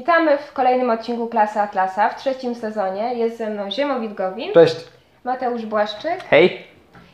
Witamy 0.00 0.38
w 0.38 0.52
kolejnym 0.52 0.90
odcinku 0.90 1.26
Klasy 1.26 1.60
Atlasa 1.60 2.08
w 2.08 2.16
trzecim 2.16 2.54
sezonie. 2.54 3.14
Jest 3.14 3.38
ze 3.38 3.50
mną 3.50 3.70
Ziemowit 3.70 4.14
Gowin, 4.14 4.52
Cześć. 4.52 4.76
Mateusz 5.24 5.66
Błaszczyk, 5.66 6.24
Hej! 6.30 6.66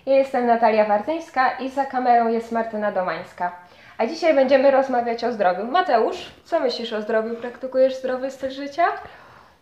ja 0.06 0.14
jestem 0.14 0.46
Natalia 0.46 0.84
Wartyńska 0.84 1.50
i 1.50 1.70
za 1.70 1.84
kamerą 1.84 2.28
jest 2.28 2.52
Martyna 2.52 2.92
Domańska. 2.92 3.52
A 3.98 4.06
dzisiaj 4.06 4.34
będziemy 4.34 4.70
rozmawiać 4.70 5.24
o 5.24 5.32
zdrowiu. 5.32 5.64
Mateusz, 5.64 6.16
co 6.44 6.60
myślisz 6.60 6.92
o 6.92 7.02
zdrowiu? 7.02 7.34
Praktykujesz 7.34 7.94
zdrowy 7.94 8.30
styl 8.30 8.50
życia? 8.50 8.84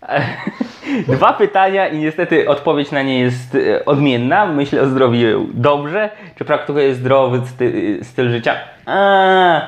Dwa 1.08 1.32
pytania 1.32 1.88
i 1.88 1.98
niestety 1.98 2.48
odpowiedź 2.48 2.90
na 2.90 3.02
nie 3.02 3.20
jest 3.20 3.54
e, 3.54 3.84
odmienna. 3.84 4.46
Myślę 4.46 4.82
o 4.82 4.86
zdrowiu 4.86 5.46
dobrze. 5.54 6.10
Czy 6.38 6.44
praktykuję 6.44 6.94
zdrowy 6.94 7.46
sty, 7.46 7.98
styl 8.02 8.30
życia? 8.30 8.54
A, 8.86 9.60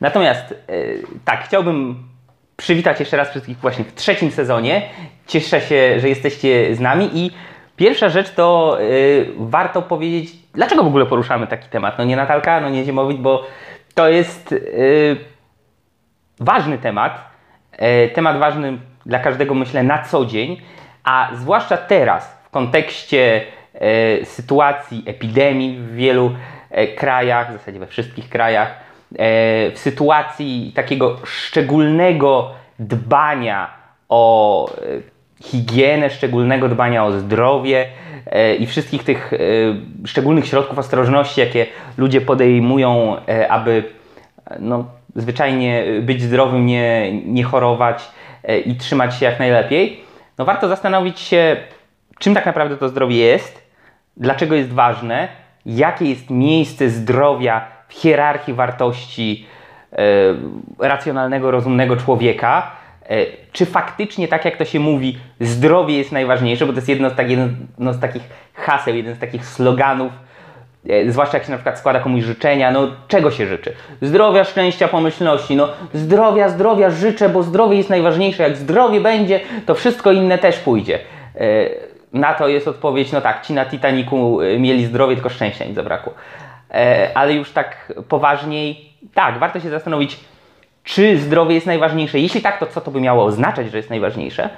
natomiast 0.00 0.52
e, 0.52 0.74
tak, 1.24 1.44
chciałbym 1.44 2.13
przywitać 2.56 3.00
jeszcze 3.00 3.16
raz 3.16 3.30
wszystkich 3.30 3.58
właśnie 3.58 3.84
w 3.84 3.94
trzecim 3.94 4.30
sezonie. 4.30 4.82
Cieszę 5.26 5.60
się, 5.60 6.00
że 6.00 6.08
jesteście 6.08 6.74
z 6.74 6.80
nami 6.80 7.10
i 7.14 7.30
pierwsza 7.76 8.08
rzecz 8.08 8.30
to 8.30 8.78
e, 8.80 8.84
warto 9.36 9.82
powiedzieć, 9.82 10.32
dlaczego 10.52 10.82
w 10.82 10.86
ogóle 10.86 11.06
poruszamy 11.06 11.46
taki 11.46 11.68
temat. 11.68 11.98
No 11.98 12.04
nie 12.04 12.16
Natalka, 12.16 12.60
no 12.60 12.70
nie 12.70 12.84
Ziemowit, 12.84 13.20
bo 13.20 13.46
to 13.94 14.08
jest 14.08 14.52
e, 14.52 14.56
ważny 16.40 16.78
temat. 16.78 17.30
E, 17.72 18.08
temat 18.08 18.38
ważny 18.38 18.78
dla 19.06 19.18
każdego, 19.18 19.54
myślę, 19.54 19.82
na 19.82 20.02
co 20.02 20.26
dzień, 20.26 20.60
a 21.04 21.30
zwłaszcza 21.34 21.76
teraz, 21.76 22.38
w 22.44 22.50
kontekście 22.50 23.42
e, 23.74 24.24
sytuacji 24.24 25.02
epidemii 25.06 25.78
w 25.78 25.94
wielu 25.94 26.34
e, 26.70 26.86
krajach, 26.86 27.50
w 27.50 27.52
zasadzie 27.52 27.78
we 27.78 27.86
wszystkich 27.86 28.28
krajach, 28.28 28.83
w 29.18 29.78
sytuacji 29.78 30.72
takiego 30.74 31.16
szczególnego 31.24 32.50
dbania 32.78 33.70
o 34.08 34.68
e, 34.70 34.74
higienę, 35.42 36.10
szczególnego 36.10 36.68
dbania 36.68 37.04
o 37.04 37.12
zdrowie 37.12 37.86
e, 38.26 38.54
i 38.54 38.66
wszystkich 38.66 39.04
tych 39.04 39.32
e, 39.32 39.36
szczególnych 40.06 40.46
środków 40.46 40.78
ostrożności, 40.78 41.40
jakie 41.40 41.66
ludzie 41.98 42.20
podejmują, 42.20 43.16
e, 43.28 43.52
aby 43.52 43.84
e, 44.50 44.56
no, 44.60 44.84
zwyczajnie 45.16 45.84
być 46.02 46.22
zdrowym, 46.22 46.66
nie, 46.66 47.12
nie 47.26 47.44
chorować 47.44 48.10
e, 48.44 48.58
i 48.58 48.76
trzymać 48.76 49.14
się 49.18 49.26
jak 49.26 49.38
najlepiej, 49.38 50.00
no 50.38 50.44
warto 50.44 50.68
zastanowić 50.68 51.20
się, 51.20 51.56
czym 52.18 52.34
tak 52.34 52.46
naprawdę 52.46 52.76
to 52.76 52.88
zdrowie 52.88 53.16
jest, 53.16 53.62
dlaczego 54.16 54.54
jest 54.54 54.72
ważne, 54.72 55.28
jakie 55.66 56.04
jest 56.04 56.30
miejsce 56.30 56.90
zdrowia 56.90 57.73
hierarchii 57.94 58.54
wartości 58.54 59.46
e, 59.92 59.96
racjonalnego, 60.78 61.50
rozumnego 61.50 61.96
człowieka. 61.96 62.70
E, 63.08 63.16
czy 63.52 63.66
faktycznie, 63.66 64.28
tak 64.28 64.44
jak 64.44 64.56
to 64.56 64.64
się 64.64 64.80
mówi, 64.80 65.18
zdrowie 65.40 65.98
jest 65.98 66.12
najważniejsze, 66.12 66.66
bo 66.66 66.72
to 66.72 66.78
jest 66.78 66.88
jedno 66.88 67.10
z, 67.10 67.14
tak, 67.14 67.30
jedno 67.30 67.92
z 67.92 68.00
takich 68.00 68.22
haseł, 68.54 68.94
jeden 68.94 69.14
z 69.14 69.18
takich 69.18 69.46
sloganów, 69.46 70.12
E, 70.88 71.12
Zwłaszcza 71.12 71.36
jak 71.36 71.46
się 71.46 71.50
na 71.50 71.56
przykład 71.56 71.78
składa 71.78 72.00
komuś 72.00 72.24
życzenia, 72.24 72.70
no 72.70 72.88
czego 73.08 73.30
się 73.30 73.46
życzy? 73.46 73.72
Zdrowia, 74.02 74.44
szczęścia, 74.44 74.88
pomyślności. 74.88 75.56
No 75.56 75.68
zdrowia, 75.94 76.48
zdrowia 76.48 76.90
życzę, 76.90 77.28
bo 77.28 77.42
zdrowie 77.42 77.76
jest 77.76 77.90
najważniejsze. 77.90 78.42
Jak 78.42 78.56
zdrowie 78.56 79.00
będzie, 79.00 79.40
to 79.66 79.74
wszystko 79.74 80.12
inne 80.12 80.38
też 80.38 80.58
pójdzie. 80.58 80.98
Na 82.12 82.34
to 82.34 82.48
jest 82.48 82.68
odpowiedź, 82.68 83.12
no 83.12 83.20
tak, 83.20 83.46
ci 83.46 83.52
na 83.52 83.66
Titaniku 83.66 84.38
mieli 84.58 84.84
zdrowie, 84.84 85.14
tylko 85.14 85.28
szczęścia 85.28 85.64
im 85.64 85.74
zabrakło. 85.74 86.14
E, 86.74 87.10
Ale 87.14 87.34
już 87.34 87.50
tak 87.52 87.92
poważniej, 88.08 88.92
tak, 89.14 89.38
warto 89.38 89.60
się 89.60 89.70
zastanowić, 89.70 90.20
czy 90.84 91.18
zdrowie 91.18 91.54
jest 91.54 91.66
najważniejsze. 91.66 92.20
Jeśli 92.20 92.40
tak, 92.42 92.58
to 92.58 92.66
co 92.66 92.80
to 92.80 92.90
by 92.90 93.00
miało 93.00 93.24
oznaczać, 93.24 93.70
że 93.70 93.76
jest 93.76 93.90
najważniejsze? 93.90 94.50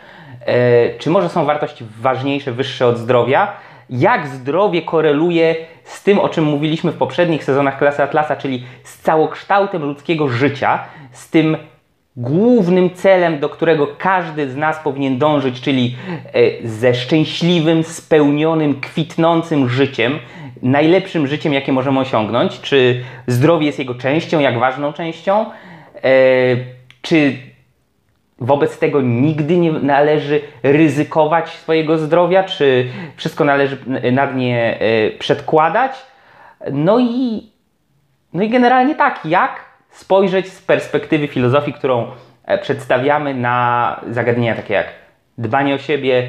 E, 0.46 0.98
Czy 0.98 1.10
może 1.10 1.28
są 1.28 1.44
wartości 1.44 1.84
ważniejsze, 2.00 2.52
wyższe 2.52 2.86
od 2.86 2.98
zdrowia? 2.98 3.52
Jak 3.90 4.26
zdrowie 4.26 4.82
koreluje 4.82 5.56
z 5.84 6.02
tym, 6.02 6.18
o 6.18 6.28
czym 6.28 6.44
mówiliśmy 6.44 6.92
w 6.92 6.96
poprzednich 6.96 7.44
sezonach 7.44 7.78
Klasy 7.78 8.02
Atlasa, 8.02 8.36
czyli 8.36 8.64
z 8.84 8.98
całokształtem 8.98 9.82
ludzkiego 9.82 10.28
życia, 10.28 10.78
z 11.12 11.30
tym 11.30 11.56
głównym 12.16 12.90
celem, 12.94 13.38
do 13.38 13.48
którego 13.48 13.88
każdy 13.98 14.50
z 14.50 14.56
nas 14.56 14.78
powinien 14.78 15.18
dążyć, 15.18 15.60
czyli 15.60 15.96
e, 16.62 16.68
ze 16.68 16.94
szczęśliwym, 16.94 17.84
spełnionym, 17.84 18.80
kwitnącym 18.80 19.68
życiem, 19.68 20.18
najlepszym 20.62 21.26
życiem, 21.26 21.52
jakie 21.52 21.72
możemy 21.72 22.00
osiągnąć. 22.00 22.60
Czy 22.60 23.04
zdrowie 23.26 23.66
jest 23.66 23.78
jego 23.78 23.94
częścią, 23.94 24.40
jak 24.40 24.58
ważną 24.58 24.92
częścią? 24.92 25.46
E, 25.96 26.06
Czy 27.02 27.36
wobec 28.38 28.78
tego 28.78 29.00
nigdy 29.00 29.56
nie 29.58 29.72
należy 29.72 30.40
ryzykować 30.62 31.48
swojego 31.48 31.98
zdrowia, 31.98 32.44
czy 32.44 32.88
wszystko 33.16 33.44
należy 33.44 33.78
nad 34.12 34.36
nie 34.36 34.80
e, 34.80 35.10
przedkładać? 35.10 35.92
No 36.72 36.98
i, 36.98 37.50
no 38.32 38.42
i 38.42 38.48
generalnie 38.48 38.94
tak, 38.94 39.20
jak 39.24 39.64
spojrzeć 39.90 40.52
z 40.52 40.62
perspektywy 40.62 41.28
filozofii, 41.28 41.72
którą 41.72 42.06
e, 42.44 42.58
przedstawiamy 42.58 43.34
na 43.34 44.00
zagadnienia 44.10 44.56
takie 44.56 44.74
jak 44.74 44.86
dbanie 45.38 45.74
o 45.74 45.78
siebie, 45.78 46.28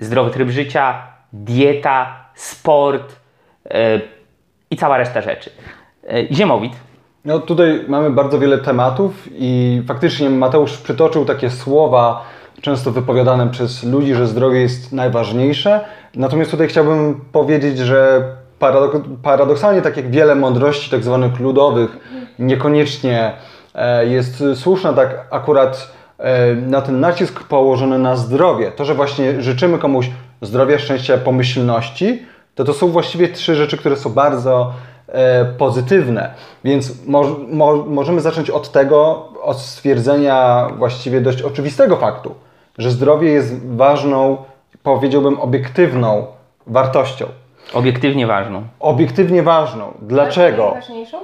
zdrowy 0.00 0.30
tryb 0.30 0.48
życia, 0.48 1.02
dieta, 1.32 2.24
sport 2.34 3.16
i 4.70 4.76
cała 4.76 4.96
reszta 4.98 5.22
rzeczy. 5.22 5.50
E, 6.08 6.34
Ziemowit, 6.34 6.72
No 7.24 7.38
tutaj 7.38 7.84
mamy 7.88 8.10
bardzo 8.10 8.38
wiele 8.38 8.58
tematów 8.58 9.28
i 9.32 9.82
faktycznie 9.88 10.30
Mateusz 10.30 10.76
przytoczył 10.76 11.24
takie 11.24 11.50
słowa 11.50 12.24
często 12.60 12.90
wypowiadane 12.90 13.50
przez 13.50 13.84
ludzi, 13.84 14.14
że 14.14 14.26
zdrowie 14.26 14.60
jest 14.60 14.92
najważniejsze. 14.92 15.80
Natomiast 16.14 16.50
tutaj 16.50 16.68
chciałbym 16.68 17.20
powiedzieć, 17.32 17.78
że 17.78 18.24
paradok- 18.60 19.16
paradoksalnie 19.22 19.82
tak 19.82 19.96
jak 19.96 20.10
wiele 20.10 20.34
mądrości 20.34 20.90
tak 20.90 21.04
zwanych 21.04 21.40
ludowych 21.40 21.98
niekoniecznie 22.38 23.32
e, 23.74 24.06
jest 24.06 24.44
słuszna, 24.54 24.92
tak 24.92 25.26
akurat 25.30 25.92
e, 26.18 26.54
na 26.54 26.80
ten 26.82 27.00
nacisk 27.00 27.44
położony 27.44 27.98
na 27.98 28.16
zdrowie. 28.16 28.72
To, 28.72 28.84
że 28.84 28.94
właśnie 28.94 29.42
życzymy 29.42 29.78
komuś 29.78 30.10
zdrowia, 30.42 30.78
szczęścia, 30.78 31.18
pomyślności, 31.18 32.22
to 32.56 32.64
to 32.64 32.74
są 32.74 32.88
właściwie 32.88 33.28
trzy 33.28 33.54
rzeczy, 33.54 33.76
które 33.76 33.96
są 33.96 34.10
bardzo 34.10 34.72
e, 35.08 35.44
pozytywne. 35.44 36.34
Więc 36.64 37.06
mo, 37.06 37.24
mo, 37.48 37.76
możemy 37.76 38.20
zacząć 38.20 38.50
od 38.50 38.72
tego, 38.72 39.28
od 39.42 39.60
stwierdzenia 39.60 40.68
właściwie 40.78 41.20
dość 41.20 41.42
oczywistego 41.42 41.96
faktu, 41.96 42.34
że 42.78 42.90
zdrowie 42.90 43.30
jest 43.30 43.66
ważną, 43.66 44.36
powiedziałbym, 44.82 45.40
obiektywną 45.40 46.26
wartością. 46.66 47.26
obiektywnie 47.74 48.26
ważną. 48.26 48.62
Obiektywnie 48.80 49.42
ważną. 49.42 49.92
Dlaczego? 50.02 50.64
Najważniejszą? 50.64 51.18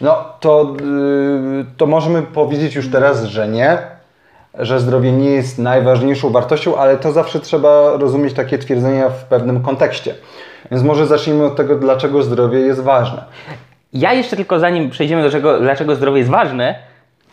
No 0.00 0.24
to, 0.40 0.74
yy, 0.80 1.66
to 1.76 1.86
możemy 1.86 2.22
powiedzieć 2.22 2.74
już 2.74 2.90
teraz, 2.90 3.24
że 3.24 3.48
nie, 3.48 3.78
że 4.54 4.80
zdrowie 4.80 5.12
nie 5.12 5.30
jest 5.30 5.58
najważniejszą 5.58 6.30
wartością, 6.30 6.76
ale 6.76 6.96
to 6.96 7.12
zawsze 7.12 7.40
trzeba 7.40 7.96
rozumieć 7.96 8.34
takie 8.34 8.58
twierdzenia 8.58 9.08
w 9.08 9.24
pewnym 9.24 9.62
kontekście. 9.62 10.14
Więc 10.70 10.82
może 10.82 11.06
zacznijmy 11.06 11.44
od 11.44 11.56
tego, 11.56 11.76
dlaczego 11.76 12.22
zdrowie 12.22 12.58
jest 12.58 12.82
ważne. 12.82 13.24
Ja 13.92 14.12
jeszcze 14.12 14.36
tylko 14.36 14.58
zanim 14.58 14.90
przejdziemy 14.90 15.22
do 15.22 15.30
czego, 15.30 15.60
dlaczego 15.60 15.94
zdrowie 15.94 16.18
jest 16.18 16.30
ważne, 16.30 16.74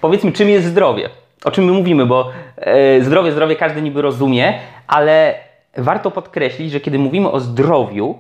powiedzmy 0.02 0.32
czym 0.32 0.50
jest 0.50 0.66
zdrowie. 0.66 1.10
O 1.46 1.52
czym 1.52 1.66
my 1.66 1.72
mówimy, 1.72 2.06
bo 2.06 2.32
e, 2.58 3.02
zdrowie, 3.02 3.32
zdrowie 3.32 3.56
każdy 3.56 3.82
niby 3.82 4.02
rozumie, 4.02 4.54
ale 4.88 5.36
warto 5.78 6.12
podkreślić, 6.12 6.72
że 6.72 6.80
kiedy 6.80 7.00
mówimy 7.00 7.32
o 7.32 7.40
zdrowiu, 7.40 8.16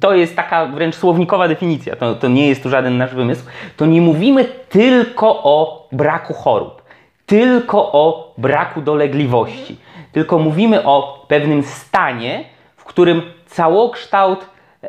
to 0.00 0.14
jest 0.14 0.36
taka 0.36 0.66
wręcz 0.66 0.94
słownikowa 0.94 1.48
definicja, 1.48 1.96
to, 1.96 2.14
to 2.14 2.28
nie 2.28 2.48
jest 2.48 2.62
tu 2.62 2.68
żaden 2.68 2.98
nasz 2.98 3.14
wymysł, 3.14 3.44
to 3.76 3.86
nie 3.86 4.00
mówimy 4.00 4.44
tylko 4.68 5.42
o 5.42 5.88
braku 5.92 6.34
chorób, 6.34 6.82
tylko 7.26 7.92
o 7.92 8.34
braku 8.38 8.80
dolegliwości, 8.80 9.76
tylko 10.12 10.38
mówimy 10.38 10.84
o 10.84 11.26
pewnym 11.28 11.62
stanie, 11.62 12.44
w 12.76 12.84
którym 12.84 13.22
całokształt 13.52 14.46
e, 14.82 14.88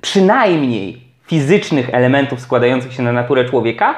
przynajmniej 0.00 1.00
fizycznych 1.26 1.94
elementów 1.94 2.40
składających 2.40 2.92
się 2.92 3.02
na 3.02 3.12
naturę 3.12 3.44
człowieka 3.44 3.94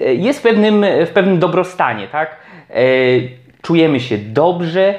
e, 0.00 0.14
jest 0.14 0.38
w 0.38 0.42
pewnym, 0.42 0.84
w 1.06 1.10
pewnym 1.10 1.38
dobrostanie, 1.38 2.08
tak? 2.08 2.36
E, 2.70 2.82
czujemy 3.62 4.00
się 4.00 4.18
dobrze, 4.18 4.94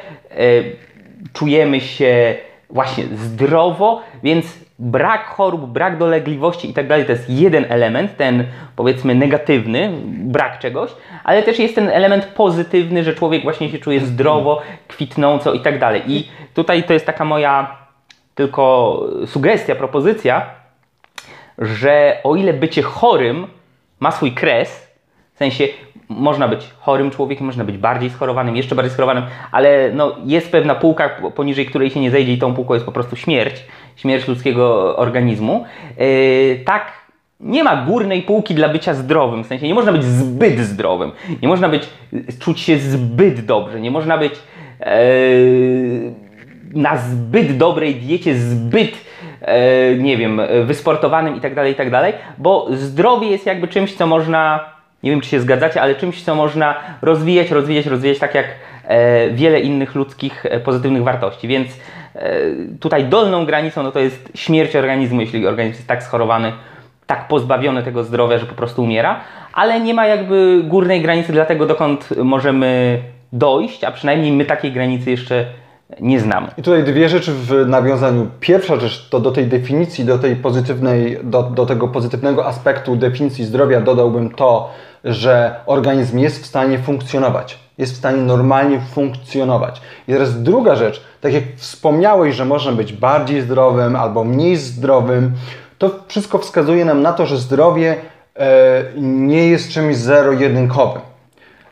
czujemy 1.34 1.82
się 1.82 2.36
właśnie 2.70 3.04
zdrowo, 3.04 4.02
więc 4.24 4.60
brak 4.80 5.26
chorób, 5.26 5.66
brak 5.66 5.98
dolegliwości 5.98 6.70
i 6.70 6.74
tak 6.74 6.88
to 6.88 7.12
jest 7.12 7.30
jeden 7.30 7.66
element, 7.70 8.18
ten 8.18 8.44
powiedzmy 8.76 9.16
negatywny, 9.16 9.92
brak 10.06 10.60
czegoś, 10.60 10.92
ale 11.24 11.44
też 11.44 11.60
jest 11.60 11.76
ten 11.76 11.90
element 11.90 12.26
pozytywny, 12.26 13.04
że 13.04 13.14
człowiek 13.14 13.44
właśnie 13.44 13.70
się 13.70 13.78
czuje 13.78 14.00
zdrowo, 14.00 14.62
kwitnąco 14.88 15.54
i 15.54 15.60
tak. 15.60 15.76
I 16.08 16.30
tutaj 16.54 16.84
to 16.84 16.94
jest 16.94 17.06
taka 17.06 17.26
moja 17.26 17.79
tylko 18.40 19.04
sugestia, 19.26 19.76
propozycja, 19.76 20.46
że 21.58 22.18
o 22.24 22.36
ile 22.36 22.54
bycie 22.54 22.82
chorym 22.82 23.48
ma 24.00 24.12
swój 24.12 24.32
kres, 24.32 24.90
sensie 25.40 25.68
można 26.10 26.48
być 26.48 26.70
chorym 26.80 27.12
człowiekiem, 27.12 27.46
można 27.46 27.64
być 27.64 27.78
bardziej 27.78 28.10
schorowanym, 28.10 28.56
jeszcze 28.56 28.76
bardziej 28.76 28.94
schorowanym, 28.94 29.24
ale 29.52 29.92
no, 29.94 30.16
jest 30.26 30.52
pewna 30.52 30.76
półka, 30.76 31.10
poniżej 31.36 31.66
której 31.66 31.90
się 31.90 32.00
nie 32.00 32.12
zejdzie 32.12 32.34
i 32.34 32.38
tą 32.38 32.54
półką 32.54 32.74
jest 32.74 32.86
po 32.86 32.92
prostu 32.92 33.16
śmierć, 33.16 33.66
śmierć 33.96 34.28
ludzkiego 34.28 34.98
organizmu. 34.98 35.66
Yy, 35.98 36.60
tak 36.66 36.92
nie 37.40 37.64
ma 37.64 37.86
górnej 37.86 38.22
półki 38.22 38.56
dla 38.56 38.70
bycia 38.70 38.94
zdrowym, 38.94 39.44
w 39.44 39.48
sensie 39.48 39.68
nie 39.68 39.74
można 39.74 39.92
być 39.92 40.04
zbyt 40.04 40.60
zdrowym, 40.60 41.12
nie 41.42 41.48
można 41.48 41.70
być, 41.70 41.90
czuć 42.40 42.60
się 42.60 42.78
zbyt 42.78 43.46
dobrze, 43.46 43.82
nie 43.82 43.92
można 43.92 44.18
być 44.18 44.34
yy, 44.80 46.14
na 46.74 46.98
zbyt 46.98 47.58
dobrej 47.58 47.96
diecie, 47.96 48.36
zbyt 48.36 48.92
e, 49.42 49.96
nie 49.96 50.18
wiem, 50.18 50.42
wysportowanym 50.66 51.36
i 51.36 51.42
tak 51.42 51.56
dalej, 51.56 51.74
i 51.74 51.76
tak 51.76 51.92
bo 52.38 52.68
zdrowie 52.72 53.28
jest 53.28 53.46
jakby 53.46 53.68
czymś, 53.68 53.94
co 53.94 54.08
można, 54.08 54.60
nie 55.04 55.12
wiem 55.12 55.22
czy 55.22 55.30
się 55.30 55.40
zgadzacie, 55.40 55.82
ale 55.82 55.96
czymś, 55.96 56.24
co 56.24 56.36
można 56.36 56.76
rozwijać, 57.02 57.52
rozwijać, 57.52 57.86
rozwijać, 57.86 58.20
tak 58.20 58.36
jak 58.36 58.46
e, 58.88 59.30
wiele 59.30 59.60
innych 59.60 59.96
ludzkich 59.96 60.46
e, 60.46 60.60
pozytywnych 60.60 61.04
wartości, 61.04 61.48
więc 61.48 61.68
e, 62.16 62.32
tutaj 62.80 63.06
dolną 63.06 63.46
granicą 63.46 63.84
no 63.84 63.92
to 63.92 64.00
jest 64.00 64.32
śmierć 64.36 64.76
organizmu, 64.76 65.22
jeśli 65.22 65.48
organizm 65.48 65.76
jest 65.76 65.88
tak 65.88 66.04
schorowany, 66.04 66.54
tak 67.08 67.28
pozbawiony 67.28 67.84
tego 67.84 68.04
zdrowia, 68.04 68.38
że 68.38 68.46
po 68.46 68.56
prostu 68.56 68.84
umiera, 68.84 69.20
ale 69.54 69.80
nie 69.80 69.94
ma 69.94 70.08
jakby 70.08 70.62
górnej 70.64 71.02
granicy 71.02 71.32
dla 71.32 71.46
tego, 71.46 71.66
dokąd 71.66 72.10
możemy 72.18 73.00
dojść, 73.34 73.84
a 73.84 73.92
przynajmniej 73.92 74.32
my 74.32 74.46
takiej 74.46 74.72
granicy 74.72 75.12
jeszcze 75.12 75.36
nie 75.36 75.69
znamy. 76.20 76.48
I 76.58 76.62
tutaj 76.62 76.84
dwie 76.84 77.10
rzeczy 77.10 77.34
w 77.34 77.68
nawiązaniu. 77.68 78.28
Pierwsza 78.40 78.76
rzecz 78.76 79.10
to 79.10 79.20
do 79.20 79.32
tej 79.32 79.48
definicji, 79.48 80.06
do 80.06 80.20
tej 80.20 80.36
pozytywnej, 80.36 81.20
do, 81.24 81.44
do 81.44 81.66
tego 81.66 81.88
pozytywnego 81.88 82.46
aspektu 82.46 82.96
definicji 82.96 83.46
zdrowia 83.46 83.82
dodałbym 83.82 84.30
to, 84.30 84.70
że 85.04 85.56
organizm 85.66 86.20
jest 86.20 86.44
w 86.44 86.46
stanie 86.46 86.80
funkcjonować. 86.80 87.60
Jest 87.78 87.94
w 87.94 87.98
stanie 87.98 88.22
normalnie 88.22 88.80
funkcjonować. 88.80 89.82
I 90.08 90.12
teraz 90.12 90.44
druga 90.44 90.76
rzecz, 90.76 91.04
tak 91.22 91.34
jak 91.34 91.44
wspomniałeś, 91.56 92.36
że 92.36 92.46
można 92.46 92.72
być 92.72 92.94
bardziej 92.94 93.42
zdrowym 93.42 93.96
albo 93.96 94.24
mniej 94.24 94.56
zdrowym, 94.56 95.32
to 95.78 95.92
wszystko 96.08 96.38
wskazuje 96.38 96.86
nam 96.86 97.02
na 97.02 97.14
to, 97.14 97.26
że 97.26 97.38
zdrowie 97.38 97.96
e, 98.36 98.84
nie 99.02 99.48
jest 99.48 99.72
czymś 99.72 99.96
zero-jedynkowym 99.96 101.09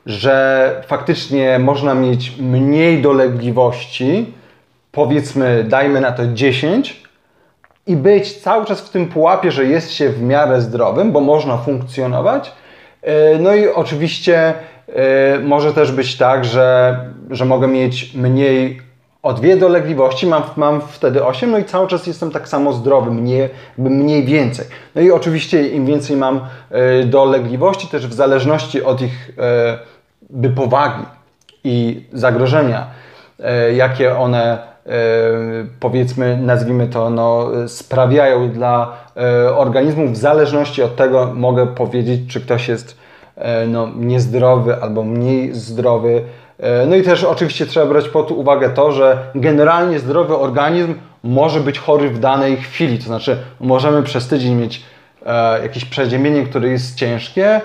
że 0.08 0.84
faktycznie 0.88 1.60
można 1.60 1.94
mieć 1.94 2.34
mniej 2.40 3.02
dolegliwości, 3.02 4.34
powiedzmy, 4.92 5.66
dajmy 5.70 6.02
na 6.02 6.12
to 6.12 6.28
10, 6.28 7.08
i 7.88 7.96
być 7.96 8.34
cały 8.34 8.66
czas 8.66 8.82
w 8.82 8.90
tym 8.90 9.08
pułapie, 9.08 9.52
że 9.52 9.66
jest 9.66 9.92
się 9.92 10.10
w 10.10 10.22
miarę 10.22 10.62
zdrowym, 10.62 11.12
bo 11.12 11.22
można 11.22 11.58
funkcjonować. 11.58 12.52
E, 13.02 13.40
no 13.40 13.56
i 13.56 13.68
oczywiście 13.68 14.54
e, 14.88 15.40
może 15.40 15.74
też 15.74 15.92
być 15.92 16.18
tak, 16.18 16.46
że, 16.46 17.00
że 17.30 17.46
mogę 17.46 17.68
mieć 17.68 18.14
mniej 18.16 18.82
o 19.24 19.34
dwie 19.34 19.58
dolegliwości, 19.58 20.28
mam, 20.28 20.44
mam 20.56 20.82
wtedy 20.82 21.26
8, 21.26 21.52
no 21.52 21.58
i 21.58 21.64
cały 21.64 21.88
czas 21.88 22.08
jestem 22.08 22.32
tak 22.32 22.48
samo 22.48 22.74
zdrowy, 22.74 23.12
mniej, 23.12 23.50
mniej 23.78 24.26
więcej. 24.26 24.66
No 24.96 25.02
i 25.02 25.12
oczywiście 25.12 25.68
im 25.68 25.86
więcej 25.86 26.18
mam 26.18 26.40
e, 26.72 27.04
dolegliwości, 27.04 27.88
też 27.88 28.08
w 28.08 28.14
zależności 28.14 28.84
od 28.84 29.02
ich 29.02 29.32
by 30.30 30.50
powagi 30.50 31.06
i 31.64 32.06
zagrożenia, 32.14 32.88
e, 33.40 33.74
jakie 33.74 34.18
one 34.18 34.58
e, 34.86 34.90
powiedzmy, 35.80 36.38
nazwijmy 36.38 36.88
to, 36.88 37.10
no, 37.10 37.50
sprawiają 37.68 38.50
dla 38.50 38.98
e, 39.18 39.56
organizmu, 39.56 40.08
w 40.08 40.18
zależności 40.18 40.84
od 40.84 40.96
tego 40.96 41.32
mogę 41.34 41.68
powiedzieć, 41.68 42.34
czy 42.34 42.42
ktoś 42.42 42.68
jest 42.68 42.98
no, 43.68 43.88
niezdrowy 43.96 44.82
albo 44.82 45.04
mniej 45.04 45.54
zdrowy. 45.54 46.24
No 46.88 46.96
i 46.96 47.04
też 47.04 47.24
oczywiście 47.24 47.66
trzeba 47.66 47.86
brać 47.86 48.10
pod 48.10 48.32
uwagę 48.32 48.70
to, 48.70 48.92
że 48.92 49.18
generalnie 49.36 50.00
zdrowy 50.00 50.38
organizm 50.38 50.94
może 51.24 51.60
być 51.60 51.80
chory 51.80 52.10
w 52.10 52.20
danej 52.20 52.58
chwili, 52.58 52.98
to 52.98 53.04
znaczy 53.04 53.38
możemy 53.60 54.04
przez 54.04 54.28
tydzień 54.28 54.56
mieć 54.56 54.84
jakieś 55.64 55.86
przeziębienie, 55.86 56.44
które 56.44 56.70
jest 56.70 56.96
ciężkie, 56.96 57.62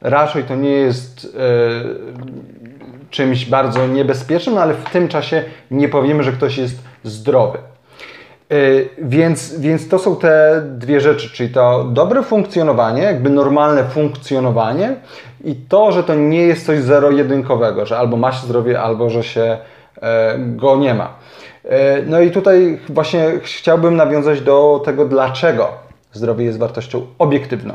raczej 0.00 0.44
to 0.44 0.56
nie 0.56 0.70
jest 0.70 1.36
e, 1.38 3.08
czymś 3.10 3.46
bardzo 3.46 3.86
niebezpiecznym, 3.86 4.54
no 4.54 4.60
ale 4.60 4.74
w 4.74 4.90
tym 4.90 5.08
czasie 5.08 5.44
nie 5.70 5.88
powiemy, 5.88 6.22
że 6.22 6.32
ktoś 6.32 6.58
jest 6.58 6.78
zdrowy. 7.04 7.58
E, 7.58 8.56
więc, 8.98 9.60
więc 9.60 9.88
to 9.88 9.98
są 9.98 10.16
te 10.16 10.62
dwie 10.64 11.00
rzeczy, 11.00 11.30
czyli 11.30 11.48
to 11.48 11.84
dobre 11.84 12.22
funkcjonowanie, 12.22 13.02
jakby 13.02 13.30
normalne 13.30 13.84
funkcjonowanie 13.84 14.94
i 15.44 15.54
to, 15.54 15.92
że 15.92 16.04
to 16.04 16.14
nie 16.14 16.42
jest 16.42 16.66
coś 16.66 16.80
zero-jedynkowego, 16.80 17.86
że 17.86 17.98
albo 17.98 18.16
ma 18.16 18.32
się 18.32 18.46
zdrowie, 18.46 18.80
albo 18.80 19.10
że 19.10 19.22
się 19.22 19.58
e, 20.02 20.38
go 20.38 20.76
nie 20.76 20.94
ma. 20.94 21.14
No 22.06 22.20
i 22.20 22.30
tutaj 22.30 22.78
właśnie 22.88 23.32
chciałbym 23.42 23.96
nawiązać 23.96 24.40
do 24.40 24.82
tego, 24.84 25.04
dlaczego 25.04 25.68
zdrowie 26.12 26.44
jest 26.44 26.58
wartością 26.58 27.06
obiektywną 27.18 27.74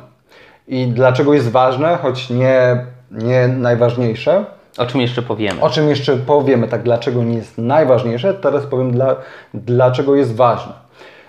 i 0.68 0.88
dlaczego 0.88 1.34
jest 1.34 1.52
ważne, 1.52 1.98
choć 2.02 2.30
nie, 2.30 2.86
nie 3.12 3.48
najważniejsze. 3.48 4.46
O 4.78 4.86
czym 4.86 5.02
jeszcze 5.02 5.22
powiemy? 5.22 5.62
O 5.62 5.70
czym 5.70 5.90
jeszcze 5.90 6.18
powiemy, 6.18 6.68
tak 6.68 6.84
dlaczego 6.84 7.24
nie 7.24 7.36
jest 7.36 7.58
najważniejsze, 7.58 8.34
teraz 8.34 8.66
powiem 8.66 8.92
dla, 8.92 9.16
dlaczego 9.54 10.16
jest 10.16 10.36
ważne. 10.36 10.74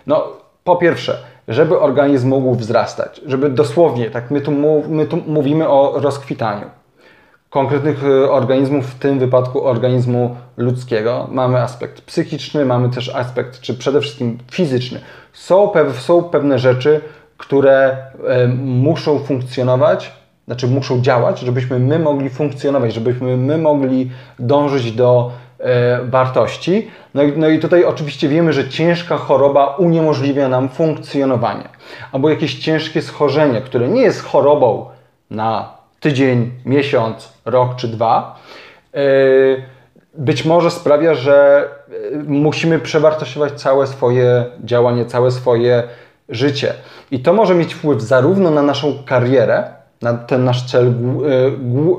No, 0.07 0.25
po 0.65 0.77
pierwsze, 0.77 1.19
żeby 1.49 1.81
organizm 1.81 2.29
mógł 2.29 2.55
wzrastać, 2.55 3.21
żeby 3.27 3.51
dosłownie, 3.51 4.11
tak 4.11 4.31
my 4.31 4.41
tu, 4.41 4.51
my 4.89 5.07
tu 5.07 5.19
mówimy 5.27 5.69
o 5.69 5.93
rozkwitaniu 6.01 6.67
konkretnych 7.53 8.05
e, 8.05 8.31
organizmów, 8.31 8.87
w 8.87 8.99
tym 8.99 9.19
wypadku 9.19 9.65
organizmu 9.67 10.37
ludzkiego. 10.57 11.29
Mamy 11.31 11.59
aspekt 11.59 12.01
psychiczny, 12.01 12.65
mamy 12.65 12.89
też 12.89 13.15
aspekt, 13.15 13.61
czy 13.61 13.75
przede 13.75 14.01
wszystkim 14.01 14.39
fizyczny. 14.51 15.01
Są, 15.33 15.69
pew, 15.69 16.01
są 16.01 16.23
pewne 16.23 16.59
rzeczy, 16.59 17.01
które 17.43 17.97
e, 18.29 18.49
muszą 18.59 19.19
funkcjonować, 19.19 20.13
znaczy 20.47 20.67
muszą 20.67 21.01
działać, 21.01 21.41
żebyśmy 21.41 21.79
my 21.79 21.99
mogli 21.99 22.31
funkcjonować, 22.31 22.95
żebyśmy 22.95 23.37
my 23.37 23.59
mogli 23.59 24.11
dążyć 24.39 24.93
do 24.93 25.31
e, 25.59 26.05
wartości. 26.05 26.91
No 27.15 27.23
i, 27.23 27.33
no 27.37 27.49
i 27.49 27.59
tutaj 27.59 27.85
oczywiście 27.85 28.29
wiemy, 28.29 28.53
że 28.53 28.69
ciężka 28.69 29.17
choroba 29.17 29.67
uniemożliwia 29.67 30.49
nam 30.49 30.69
funkcjonowanie. 30.69 31.69
Albo 32.13 32.31
jakieś 32.31 32.59
ciężkie 32.59 33.03
schorzenie, 33.03 33.61
które 33.61 33.89
nie 33.89 34.03
jest 34.03 34.25
chorobą 34.25 34.87
na 35.31 35.69
tydzień, 36.01 36.51
miesiąc, 36.65 37.33
rok 37.45 37.77
czy 37.77 37.89
dwa, 37.89 38.39
e, 38.95 38.99
być 40.15 40.45
może 40.45 40.71
sprawia, 40.71 41.15
że 41.15 41.69
musimy 42.27 42.79
przewartościować 42.79 43.53
całe 43.53 43.87
swoje 43.87 44.45
działanie, 44.65 45.07
całe 45.07 45.31
swoje 45.31 45.83
życie. 46.29 46.75
I 47.11 47.21
to 47.21 47.33
może 47.33 47.55
mieć 47.55 47.75
wpływ 47.75 48.03
zarówno 48.03 48.51
na 48.51 48.63
naszą 48.63 48.95
karierę, 49.07 49.65
na 50.03 50.15
ten 50.15 50.45
nasz 50.45 50.67
cel 50.67 50.87
e, 50.87 50.93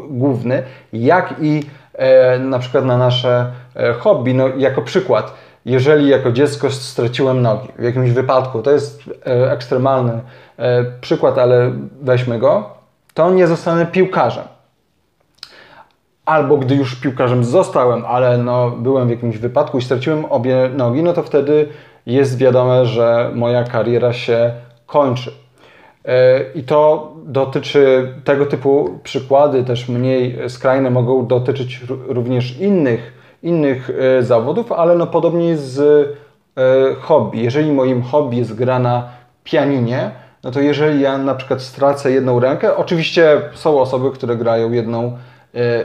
główny, 0.09 0.63
jak 0.93 1.35
i 1.41 1.63
e, 1.93 2.39
na 2.39 2.59
przykład 2.59 2.85
na 2.85 2.97
nasze 2.97 3.51
e, 3.75 3.93
hobby. 3.93 4.33
No, 4.33 4.47
jako 4.47 4.81
przykład, 4.81 5.33
jeżeli 5.65 6.09
jako 6.09 6.31
dziecko 6.31 6.71
straciłem 6.71 7.41
nogi 7.41 7.67
w 7.79 7.83
jakimś 7.83 8.11
wypadku, 8.11 8.61
to 8.61 8.71
jest 8.71 9.03
ekstremalny 9.25 10.19
przykład, 11.01 11.37
ale 11.37 11.71
weźmy 12.01 12.39
go, 12.39 12.69
to 13.13 13.31
nie 13.31 13.47
zostanę 13.47 13.85
piłkarzem. 13.85 14.43
Albo 16.25 16.57
gdy 16.57 16.75
już 16.75 16.95
piłkarzem 16.95 17.43
zostałem, 17.43 18.05
ale 18.05 18.37
no, 18.37 18.71
byłem 18.71 19.07
w 19.07 19.11
jakimś 19.11 19.37
wypadku 19.37 19.77
i 19.77 19.81
straciłem 19.81 20.25
obie 20.25 20.69
nogi, 20.73 21.03
no 21.03 21.13
to 21.13 21.23
wtedy 21.23 21.67
jest 22.05 22.37
wiadome, 22.37 22.85
że 22.85 23.31
moja 23.35 23.63
kariera 23.63 24.13
się 24.13 24.51
kończy. 24.85 25.31
E, 26.05 26.43
I 26.55 26.63
to 26.63 27.11
dotyczy 27.25 28.13
tego 28.23 28.45
typu 28.45 28.99
przykłady, 29.03 29.63
też 29.63 29.89
mniej 29.89 30.49
skrajne, 30.49 30.89
mogą 30.89 31.27
dotyczyć 31.27 31.81
również 32.07 32.57
innych, 32.57 33.13
innych 33.43 33.89
e, 33.89 34.23
zawodów, 34.23 34.71
ale 34.71 34.95
no 34.95 35.07
podobnie 35.07 35.57
z 35.57 35.79
e, 35.79 36.95
hobby. 36.95 37.43
Jeżeli 37.43 37.71
moim 37.71 38.03
hobby 38.03 38.37
jest 38.37 38.55
gra 38.55 38.79
na 38.79 39.09
pianinie, 39.43 40.11
no 40.43 40.51
to 40.51 40.59
jeżeli 40.59 41.01
ja 41.01 41.17
na 41.17 41.35
przykład 41.35 41.61
stracę 41.61 42.11
jedną 42.11 42.39
rękę, 42.39 42.75
oczywiście 42.77 43.41
są 43.53 43.79
osoby, 43.79 44.11
które 44.11 44.35
grają 44.35 44.71
jedną 44.71 45.17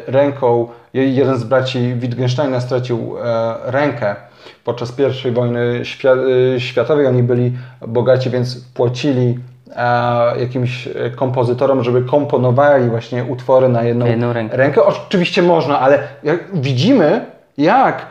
ręką. 0.07 0.69
Jeden 0.95 1.37
z 1.37 1.45
braci 1.45 1.95
Wittgensteina 1.95 2.61
stracił 2.61 3.15
rękę 3.65 4.17
podczas 4.65 4.95
I 5.29 5.31
wojny 5.31 5.83
y, 6.55 6.61
światowej. 6.61 7.07
Oni 7.07 7.23
byli 7.23 7.53
bogaci, 7.89 8.31
więc 8.31 8.57
płacili 8.75 9.39
e, 9.77 10.41
jakimś 10.41 10.89
kompozytorom, 11.17 11.85
żeby 11.85 12.03
komponowali 12.03 12.89
właśnie 12.89 13.25
utwory 13.25 13.69
na 13.69 13.83
jedną, 13.83 14.07
jedną 14.07 14.33
rękę. 14.33 14.57
rękę. 14.57 14.85
Oczywiście 14.85 15.43
można, 15.43 15.81
ale 15.81 15.99
widzimy, 16.55 17.27
jak 17.59 18.07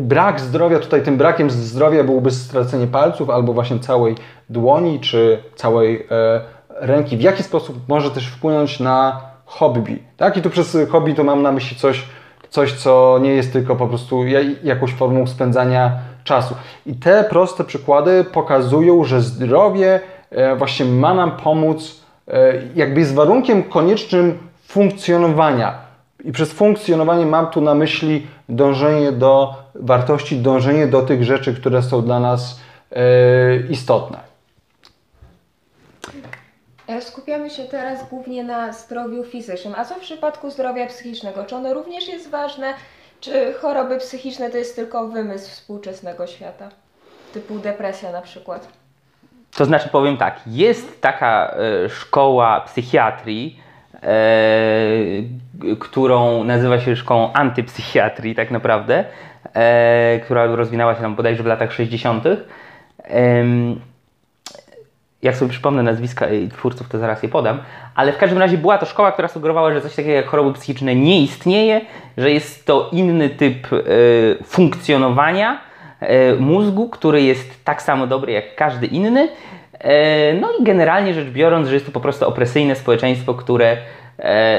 brak 0.00 0.40
zdrowia, 0.40 0.78
tutaj 0.78 1.02
tym 1.02 1.16
brakiem 1.16 1.50
zdrowia 1.50 2.04
byłoby 2.04 2.30
stracenie 2.30 2.86
palców 2.86 3.30
albo 3.30 3.52
właśnie 3.52 3.78
całej 3.78 4.14
dłoni 4.50 5.00
czy 5.00 5.42
całej 5.54 6.06
e, 6.10 6.40
ręki, 6.80 7.16
w 7.16 7.20
jaki 7.20 7.42
sposób 7.42 7.76
może 7.88 8.10
też 8.10 8.26
wpłynąć 8.28 8.80
na 8.80 9.20
hobby. 9.44 10.02
Tak? 10.16 10.36
I 10.36 10.42
tu 10.42 10.50
przez 10.50 10.76
hobby 10.90 11.14
to 11.14 11.24
mam 11.24 11.42
na 11.42 11.52
myśli 11.52 11.76
coś, 11.76 12.04
coś 12.52 12.72
co 12.72 13.18
nie 13.22 13.30
jest 13.30 13.52
tylko 13.52 13.76
po 13.76 13.86
prostu 13.86 14.26
ja- 14.26 14.40
jakąś 14.64 14.92
formą 14.92 15.26
spędzania 15.26 15.92
czasu. 16.24 16.54
I 16.86 16.94
te 16.94 17.24
proste 17.24 17.64
przykłady 17.64 18.24
pokazują, 18.24 19.04
że 19.04 19.20
zdrowie 19.20 20.00
e, 20.30 20.56
właśnie 20.56 20.86
ma 20.86 21.14
nam 21.14 21.36
pomóc, 21.36 22.00
e, 22.28 22.52
jakby 22.74 23.00
jest 23.00 23.14
warunkiem 23.14 23.62
koniecznym 23.62 24.38
funkcjonowania. 24.66 25.74
I 26.24 26.32
przez 26.32 26.52
funkcjonowanie 26.52 27.26
mam 27.26 27.46
tu 27.46 27.60
na 27.60 27.74
myśli 27.74 28.26
dążenie 28.48 29.12
do 29.12 29.54
wartości, 29.74 30.36
dążenie 30.36 30.86
do 30.86 31.02
tych 31.02 31.24
rzeczy, 31.24 31.54
które 31.54 31.82
są 31.82 32.02
dla 32.02 32.20
nas 32.20 32.60
e, 32.92 33.02
istotne. 33.70 34.18
E, 36.88 37.00
Skupiamy 37.00 37.50
się 37.50 37.64
teraz 37.64 38.08
głównie 38.08 38.44
na 38.44 38.72
zdrowiu 38.72 39.24
fizycznym. 39.24 39.74
A 39.76 39.84
co 39.84 39.94
w 39.94 40.00
przypadku 40.00 40.50
zdrowia 40.50 40.86
psychicznego? 40.86 41.44
Czy 41.44 41.56
ono 41.56 41.74
również 41.74 42.08
jest 42.08 42.30
ważne? 42.30 42.74
Czy 43.20 43.54
choroby 43.60 43.98
psychiczne 43.98 44.50
to 44.50 44.56
jest 44.58 44.76
tylko 44.76 45.08
wymysł 45.08 45.50
współczesnego 45.50 46.26
świata? 46.26 46.68
Typu 47.34 47.58
depresja 47.58 48.12
na 48.12 48.20
przykład. 48.22 48.68
To 49.56 49.64
znaczy 49.64 49.88
powiem 49.88 50.16
tak, 50.16 50.40
jest 50.46 51.00
taka 51.00 51.54
e, 51.84 51.88
szkoła 51.88 52.60
psychiatrii, 52.60 53.60
e, 54.02 54.08
którą 55.80 56.44
nazywa 56.44 56.80
się 56.80 56.96
szkołą 56.96 57.32
antypsychiatrii 57.32 58.34
tak 58.34 58.50
naprawdę, 58.50 59.04
e, 59.54 60.20
która 60.24 60.46
rozwinęła 60.46 60.94
się 60.94 61.00
tam 61.00 61.14
bodajże 61.14 61.42
w 61.42 61.46
latach 61.46 61.72
60. 61.72 62.24
Jak 65.22 65.36
sobie 65.36 65.50
przypomnę 65.50 65.82
nazwiska 65.82 66.28
i 66.30 66.48
twórców, 66.48 66.88
to 66.88 66.98
zaraz 66.98 67.22
je 67.22 67.28
podam, 67.28 67.58
ale 67.94 68.12
w 68.12 68.18
każdym 68.18 68.38
razie 68.38 68.58
była 68.58 68.78
to 68.78 68.86
szkoła, 68.86 69.12
która 69.12 69.28
sugerowała, 69.28 69.72
że 69.72 69.80
coś 69.80 69.94
takiego 69.94 70.14
jak 70.14 70.26
choroby 70.26 70.52
psychiczne 70.52 70.94
nie 70.94 71.22
istnieje, 71.22 71.80
że 72.18 72.30
jest 72.30 72.66
to 72.66 72.88
inny 72.92 73.30
typ 73.30 73.72
e, 73.72 73.78
funkcjonowania 74.44 75.60
e, 76.00 76.34
mózgu, 76.34 76.88
który 76.88 77.22
jest 77.22 77.64
tak 77.64 77.82
samo 77.82 78.06
dobry 78.06 78.32
jak 78.32 78.54
każdy 78.54 78.86
inny. 78.86 79.28
E, 79.78 80.34
no 80.34 80.48
i 80.60 80.64
generalnie 80.64 81.14
rzecz 81.14 81.28
biorąc, 81.28 81.68
że 81.68 81.74
jest 81.74 81.86
to 81.86 81.92
po 81.92 82.00
prostu 82.00 82.28
opresyjne 82.28 82.74
społeczeństwo, 82.74 83.34
które 83.34 83.76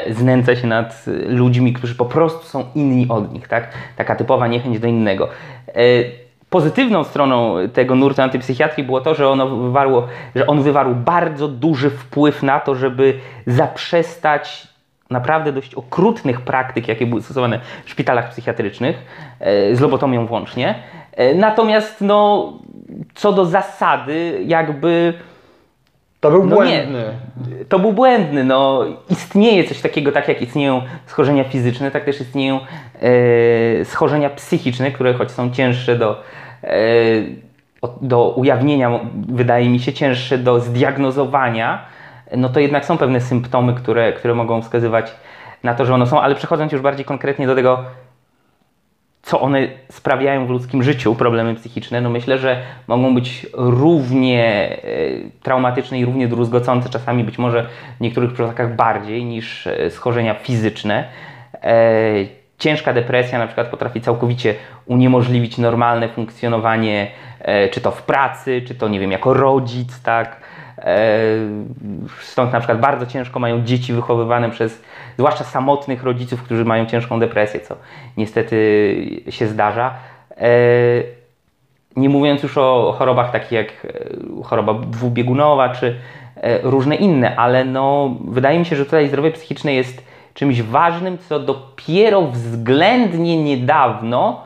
znęca 0.09 0.55
się 0.55 0.67
nad 0.67 1.05
ludźmi, 1.27 1.73
którzy 1.73 1.95
po 1.95 2.05
prostu 2.05 2.45
są 2.45 2.65
inni 2.75 3.05
od 3.09 3.33
nich, 3.33 3.47
tak? 3.47 3.67
Taka 3.95 4.15
typowa 4.15 4.47
niechęć 4.47 4.79
do 4.79 4.87
innego. 4.87 5.29
Pozytywną 6.53 7.03
stroną 7.03 7.55
tego 7.73 7.95
nurtu 7.95 8.21
antypsychiatrii 8.21 8.83
było 8.83 9.01
to, 9.01 9.15
że, 9.15 9.29
ono 9.29 9.47
wywarło, 9.47 10.07
że 10.35 10.47
on 10.47 10.61
wywarł 10.61 10.95
bardzo 10.95 11.47
duży 11.47 11.89
wpływ 11.89 12.43
na 12.43 12.59
to, 12.59 12.75
żeby 12.75 13.19
zaprzestać 13.47 14.67
naprawdę 15.09 15.51
dość 15.51 15.75
okrutnych 15.75 16.41
praktyk, 16.41 16.87
jakie 16.87 17.05
były 17.05 17.21
stosowane 17.21 17.59
w 17.85 17.89
szpitalach 17.89 18.29
psychiatrycznych, 18.29 18.97
e, 19.39 19.75
z 19.75 19.79
lobotomią 19.79 20.25
włącznie. 20.25 20.75
E, 21.11 21.35
Natomiast 21.35 22.01
no, 22.01 22.53
co 23.13 23.33
do 23.33 23.45
zasady, 23.45 24.43
jakby 24.45 25.13
To 26.23 26.31
był 26.31 26.45
No 26.45 26.49
nie. 26.49 26.55
błędny. 26.55 27.03
to 27.69 27.79
był 27.79 27.93
błędny. 27.93 28.43
No, 28.43 28.85
istnieje 29.09 29.63
coś 29.63 29.81
takiego, 29.81 30.11
tak 30.11 30.27
jak 30.27 30.41
istnieją 30.41 30.81
schorzenia 31.05 31.43
fizyczne, 31.43 31.91
tak 31.91 32.05
też 32.05 32.21
istnieją 32.21 32.59
e, 33.81 33.85
schorzenia 33.85 34.29
psychiczne, 34.29 34.91
które 34.91 35.13
choć 35.13 35.31
są 35.31 35.51
cięższe 35.51 35.95
do, 35.95 36.23
e, 36.63 36.75
do 38.01 38.29
ujawnienia, 38.29 38.99
wydaje 39.29 39.69
mi 39.69 39.79
się, 39.79 39.93
cięższe 39.93 40.37
do 40.37 40.59
zdiagnozowania, 40.59 41.85
no 42.37 42.49
to 42.49 42.59
jednak 42.59 42.85
są 42.85 42.97
pewne 42.97 43.21
symptomy, 43.21 43.73
które, 43.73 44.13
które 44.13 44.35
mogą 44.35 44.61
wskazywać 44.61 45.15
na 45.63 45.73
to, 45.73 45.85
że 45.85 45.93
one 45.93 46.07
są, 46.07 46.21
ale 46.21 46.35
przechodząc 46.35 46.71
już 46.71 46.81
bardziej 46.81 47.05
konkretnie 47.05 47.47
do 47.47 47.55
tego, 47.55 47.83
co 49.23 49.41
one 49.41 49.67
sprawiają 49.91 50.47
w 50.47 50.49
ludzkim 50.49 50.83
życiu, 50.83 51.15
problemy 51.15 51.55
psychiczne, 51.55 52.01
no 52.01 52.09
myślę, 52.09 52.37
że 52.37 52.61
mogą 52.87 53.15
być 53.15 53.47
równie 53.53 54.43
e, 54.43 54.79
traumatyczne 55.43 55.99
i 55.99 56.05
równie 56.05 56.27
druzgocące, 56.27 56.89
czasami 56.89 57.23
być 57.23 57.37
może 57.37 57.67
w 57.97 58.01
niektórych 58.01 58.33
przypadkach 58.33 58.75
bardziej 58.75 59.25
niż 59.25 59.67
e, 59.67 59.89
schorzenia 59.89 60.33
fizyczne. 60.33 61.07
E, 61.63 62.43
Ciężka 62.59 62.93
depresja 62.93 63.39
na 63.39 63.47
przykład 63.47 63.67
potrafi 63.67 64.01
całkowicie 64.01 64.55
uniemożliwić 64.85 65.57
normalne 65.57 66.09
funkcjonowanie, 66.09 67.07
czy 67.71 67.81
to 67.81 67.91
w 67.91 68.03
pracy, 68.03 68.61
czy 68.67 68.75
to 68.75 68.87
nie 68.87 68.99
wiem, 68.99 69.11
jako 69.11 69.33
rodzic, 69.33 70.01
tak. 70.01 70.41
E, 70.77 71.17
Stąd 72.21 72.53
na 72.53 72.59
przykład 72.59 72.79
bardzo 72.79 73.05
ciężko 73.05 73.39
mają 73.39 73.63
dzieci 73.63 73.93
wychowywane 73.93 74.49
przez 74.49 74.81
zwłaszcza 75.17 75.43
samotnych 75.43 76.03
rodziców, 76.03 76.43
którzy 76.43 76.65
mają 76.65 76.85
ciężką 76.85 77.19
depresję, 77.19 77.59
co 77.59 77.75
niestety 78.17 79.23
się 79.29 79.47
zdarza. 79.47 79.93
E, 80.37 80.47
Nie 81.95 82.09
mówiąc 82.09 82.43
już 82.43 82.57
o 82.57 82.95
chorobach 82.97 83.31
takich 83.31 83.51
jak 83.51 83.67
e, 83.67 84.43
choroba 84.43 84.73
dwubiegunowa 84.73 85.69
czy 85.69 85.95
różne 86.63 86.95
inne, 86.95 87.35
ale 87.35 87.65
no, 87.65 88.15
wydaje 88.27 88.59
mi 88.59 88.65
się, 88.65 88.75
że 88.75 88.85
tutaj 88.85 89.07
zdrowie 89.07 89.31
psychiczne 89.31 89.73
jest 89.73 90.05
czymś 90.33 90.61
ważnym, 90.61 91.17
co 91.17 91.39
dopiero 91.39 92.21
względnie 92.21 93.43
niedawno 93.43 94.41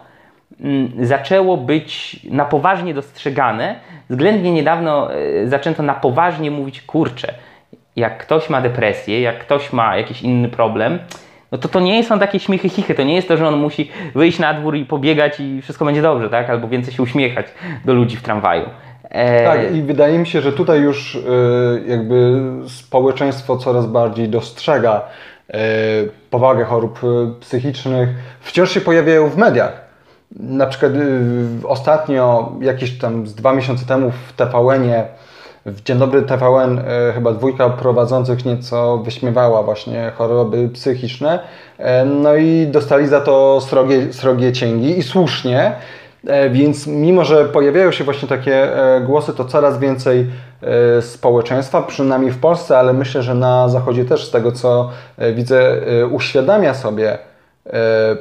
zaczęło 1.02 1.58
być 1.58 2.20
na 2.32 2.46
poważnie 2.46 2.94
dostrzegane. 2.94 3.76
Względnie 4.10 4.52
niedawno 4.52 5.14
e, 5.14 5.48
zaczęto 5.48 5.84
na 5.84 5.94
poważnie 5.94 6.52
mówić, 6.52 6.82
kurczę, 6.82 7.34
jak 7.96 8.18
ktoś 8.18 8.50
ma 8.50 8.62
depresję, 8.62 9.22
jak 9.22 9.40
ktoś 9.40 9.74
ma 9.74 9.98
jakiś 9.98 10.22
inny 10.22 10.50
problem, 10.50 11.00
no 11.52 11.58
to 11.58 11.68
to 11.68 11.80
nie 11.80 12.04
są 12.04 12.20
takie 12.20 12.40
śmiechy 12.40 12.70
chichy, 12.70 12.96
to 12.96 13.04
nie 13.04 13.16
jest 13.16 13.28
to, 13.28 13.38
że 13.38 13.48
on 13.48 13.58
musi 13.58 13.92
wyjść 14.16 14.40
na 14.40 14.54
dwór 14.54 14.76
i 14.76 14.86
pobiegać 14.86 15.40
i 15.40 15.62
wszystko 15.62 15.86
będzie 15.86 16.02
dobrze, 16.02 16.30
tak? 16.30 16.50
Albo 16.50 16.68
więcej 16.68 16.94
się 16.94 17.04
uśmiechać 17.04 17.46
do 17.86 17.94
ludzi 17.94 18.18
w 18.18 18.22
tramwaju. 18.22 18.66
E, 19.04 19.44
Tak, 19.44 19.76
i 19.76 19.82
wydaje 19.82 20.20
mi 20.20 20.28
się, 20.28 20.42
że 20.42 20.54
tutaj 20.54 20.82
już 20.82 21.16
y, 21.16 21.22
jakby 21.88 22.42
społeczeństwo 22.68 23.58
coraz 23.58 23.86
bardziej 23.86 24.30
dostrzega 24.30 25.02
powagę 26.30 26.64
chorób 26.66 27.00
psychicznych. 27.40 28.10
Wciąż 28.40 28.72
się 28.72 28.82
pojawiają 28.82 29.30
w 29.30 29.38
mediach. 29.38 29.87
Na 30.32 30.66
przykład 30.68 30.92
y, 30.92 31.68
ostatnio, 31.68 32.52
jakieś 32.62 32.98
tam 32.98 33.28
z 33.28 33.36
dwa 33.36 33.54
miesiące 33.54 33.86
temu 33.86 34.12
w 34.12 34.34
TVN-ie, 34.34 35.06
w 35.66 35.84
Dzień 35.84 35.98
Dobry 35.98 36.22
TVN, 36.22 36.80
y, 36.80 36.84
chyba 37.14 37.32
dwójka 37.32 37.70
prowadzących 37.70 38.46
nieco 38.46 38.98
wyśmiewała 38.98 39.64
właśnie 39.64 40.12
choroby 40.16 40.70
psychiczne. 40.70 41.40
E, 41.78 42.06
No 42.06 42.36
i 42.36 42.68
dostali 42.68 43.08
za 43.08 43.22
to 43.22 43.62
srogie, 43.62 44.14
srogie 44.14 44.52
cięgi 44.52 45.00
i 45.00 45.04
słusznie. 45.04 45.72
Więc 46.52 46.88
mimo, 46.88 47.26
że 47.26 47.46
pojawiają 47.46 47.92
się 47.92 48.04
właśnie 48.04 48.28
takie 48.28 48.68
głosy, 49.06 49.34
to 49.34 49.46
coraz 49.46 49.80
więcej 49.80 50.28
społeczeństwa, 51.02 51.82
przynajmniej 51.82 52.32
w 52.32 52.40
Polsce, 52.40 52.80
ale 52.80 52.94
myślę, 52.94 53.24
że 53.24 53.36
na 53.36 53.70
Zachodzie 53.70 54.06
też 54.06 54.28
z 54.28 54.32
tego 54.32 54.52
co 54.52 54.90
widzę, 55.34 55.76
uświadamia 56.12 56.74
sobie 56.74 57.18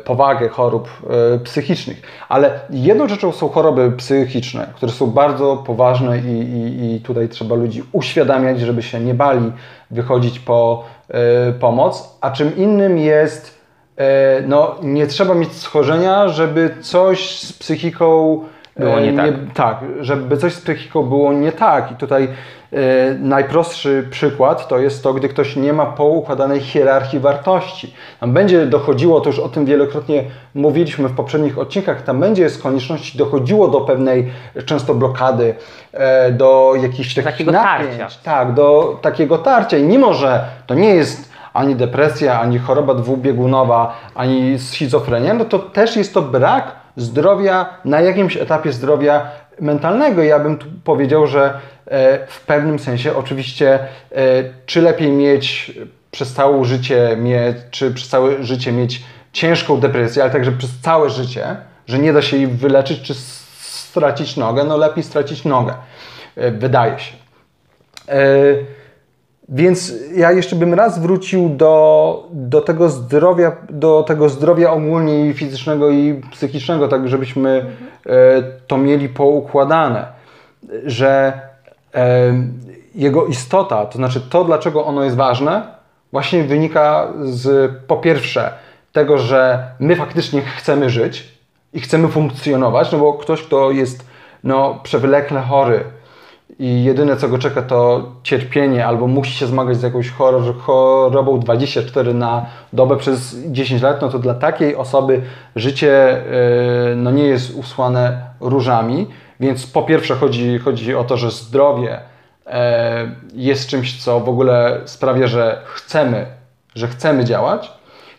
powagę 0.04 0.48
chorób 0.48 0.88
e, 1.34 1.38
psychicznych. 1.38 2.02
Ale 2.28 2.60
jedną 2.70 3.08
rzeczą 3.08 3.32
są 3.32 3.48
choroby 3.48 3.92
psychiczne, 3.96 4.72
które 4.74 4.92
są 4.92 5.06
bardzo 5.06 5.56
poważne 5.56 6.18
i, 6.18 6.40
i, 6.40 6.94
i 6.94 7.00
tutaj 7.00 7.28
trzeba 7.28 7.56
ludzi 7.56 7.82
uświadamiać, 7.92 8.60
żeby 8.60 8.82
się 8.82 9.00
nie 9.00 9.14
bali 9.14 9.52
wychodzić 9.90 10.38
po 10.38 10.84
e, 11.08 11.52
pomoc, 11.52 12.18
a 12.20 12.30
czym 12.30 12.56
innym 12.56 12.98
jest 12.98 13.56
E, 13.96 14.42
no, 14.46 14.74
nie 14.82 15.06
trzeba 15.06 15.34
mieć 15.34 15.52
schorzenia, 15.52 16.28
żeby 16.28 16.74
coś 16.80 17.38
z 17.38 17.52
psychiką 17.52 18.40
Było 18.76 19.00
nie 19.00 19.12
tak. 19.12 19.34
tak, 19.54 19.84
żeby 20.00 20.36
coś 20.36 20.52
z 20.52 20.60
psychiką 20.60 21.02
było 21.02 21.32
nie 21.32 21.52
tak. 21.52 21.92
I 21.92 21.94
tutaj 21.94 22.24
e, 22.24 22.28
najprostszy 23.18 24.08
przykład 24.10 24.68
to 24.68 24.78
jest 24.78 25.02
to, 25.02 25.14
gdy 25.14 25.28
ktoś 25.28 25.56
nie 25.56 25.72
ma 25.72 25.86
poukładanej 25.86 26.60
hierarchii 26.60 27.20
wartości. 27.20 27.94
Tam 28.20 28.32
będzie 28.32 28.66
dochodziło, 28.66 29.20
to 29.20 29.28
już 29.30 29.38
o 29.38 29.48
tym 29.48 29.64
wielokrotnie 29.64 30.24
mówiliśmy 30.54 31.08
w 31.08 31.14
poprzednich 31.14 31.58
odcinkach, 31.58 32.02
tam 32.02 32.20
będzie 32.20 32.50
z 32.50 32.58
konieczności 32.58 33.18
dochodziło 33.18 33.68
do 33.68 33.80
pewnej 33.80 34.32
często 34.66 34.94
blokady, 34.94 35.54
e, 35.92 36.32
do 36.32 36.72
jakichś 36.82 37.14
takich 37.14 37.24
Takiego 37.32 37.52
napięć. 37.52 37.98
tarcia. 37.98 38.18
Tak, 38.22 38.54
do 38.54 38.98
takiego 39.02 39.38
tarcia. 39.38 39.76
I 39.76 39.82
mimo, 39.82 40.14
że 40.14 40.44
to 40.66 40.74
nie 40.74 40.94
jest 40.94 41.30
ani 41.54 41.76
depresja, 41.76 42.40
ani 42.40 42.58
choroba 42.58 42.94
dwubiegunowa, 42.94 43.96
ani 44.14 44.58
schizofrenia, 44.58 45.34
no 45.34 45.44
to 45.44 45.58
też 45.58 45.96
jest 45.96 46.14
to 46.14 46.22
brak 46.22 46.72
zdrowia 46.96 47.66
na 47.84 48.00
jakimś 48.00 48.36
etapie 48.36 48.72
zdrowia 48.72 49.26
mentalnego. 49.60 50.22
Ja 50.22 50.38
bym 50.38 50.58
tu 50.58 50.66
powiedział, 50.84 51.26
że 51.26 51.60
e, 51.86 52.26
w 52.26 52.40
pewnym 52.40 52.78
sensie 52.78 53.16
oczywiście, 53.16 53.78
e, 53.78 53.84
czy 54.66 54.82
lepiej 54.82 55.10
mieć 55.10 55.72
przez 56.10 56.34
całe 56.34 56.64
życie, 56.64 57.16
mieć, 57.16 57.56
czy 57.70 57.90
przez 57.90 58.08
całe 58.08 58.44
życie 58.44 58.72
mieć 58.72 59.02
ciężką 59.32 59.80
depresję, 59.80 60.22
ale 60.22 60.32
także 60.32 60.52
przez 60.52 60.70
całe 60.80 61.10
życie, 61.10 61.56
że 61.86 61.98
nie 61.98 62.12
da 62.12 62.22
się 62.22 62.36
jej 62.36 62.46
wyleczyć, 62.46 63.02
czy 63.02 63.14
stracić 63.60 64.36
nogę, 64.36 64.64
no 64.64 64.76
lepiej 64.76 65.04
stracić 65.04 65.44
nogę, 65.44 65.74
e, 66.36 66.50
wydaje 66.50 66.98
się. 66.98 67.12
Więc 69.48 69.94
ja 70.14 70.32
jeszcze 70.32 70.56
bym 70.56 70.74
raz 70.74 70.98
wrócił 70.98 71.48
do, 71.48 72.28
do, 72.32 72.60
tego 72.60 72.88
zdrowia, 72.88 73.56
do 73.70 74.02
tego 74.02 74.28
zdrowia 74.28 74.70
ogólnie 74.70 75.26
i 75.26 75.34
fizycznego 75.34 75.90
i 75.90 76.20
psychicznego, 76.32 76.88
tak 76.88 77.08
żebyśmy 77.08 77.66
e, 78.06 78.42
to 78.66 78.78
mieli 78.78 79.08
poukładane, 79.08 80.06
że 80.84 81.40
e, 81.94 82.32
jego 82.94 83.26
istota, 83.26 83.86
to 83.86 83.98
znaczy 83.98 84.20
to, 84.20 84.44
dlaczego 84.44 84.84
ono 84.84 85.04
jest 85.04 85.16
ważne, 85.16 85.62
właśnie 86.12 86.44
wynika 86.44 87.12
z 87.24 87.72
po 87.86 87.96
pierwsze 87.96 88.52
tego, 88.92 89.18
że 89.18 89.70
my 89.80 89.96
faktycznie 89.96 90.42
chcemy 90.42 90.90
żyć 90.90 91.28
i 91.72 91.80
chcemy 91.80 92.08
funkcjonować, 92.08 92.92
no 92.92 92.98
bo 92.98 93.14
ktoś, 93.14 93.42
kto 93.42 93.70
jest 93.70 94.06
no, 94.44 94.80
przewlekle 94.82 95.40
chory, 95.40 95.84
i 96.58 96.84
jedyne 96.84 97.16
co 97.16 97.28
go 97.28 97.38
czeka 97.38 97.62
to 97.62 98.04
cierpienie 98.22 98.86
albo 98.86 99.06
musi 99.06 99.32
się 99.32 99.46
zmagać 99.46 99.76
z 99.76 99.82
jakąś 99.82 100.10
chorobą 100.58 101.40
24 101.40 102.14
na 102.14 102.46
dobę 102.72 102.96
przez 102.96 103.36
10 103.46 103.82
lat, 103.82 104.02
no 104.02 104.08
to 104.08 104.18
dla 104.18 104.34
takiej 104.34 104.76
osoby 104.76 105.22
życie 105.56 106.22
yy, 106.88 106.96
no 106.96 107.10
nie 107.10 107.24
jest 107.24 107.54
usłane 107.54 108.20
różami. 108.40 109.06
Więc 109.40 109.66
po 109.66 109.82
pierwsze 109.82 110.14
chodzi, 110.14 110.58
chodzi 110.58 110.94
o 110.94 111.04
to, 111.04 111.16
że 111.16 111.30
zdrowie 111.30 112.00
yy, 112.46 112.52
jest 113.34 113.68
czymś, 113.68 114.02
co 114.02 114.20
w 114.20 114.28
ogóle 114.28 114.80
sprawia, 114.84 115.26
że 115.26 115.62
chcemy, 115.74 116.26
że 116.74 116.88
chcemy 116.88 117.24
działać. 117.24 117.72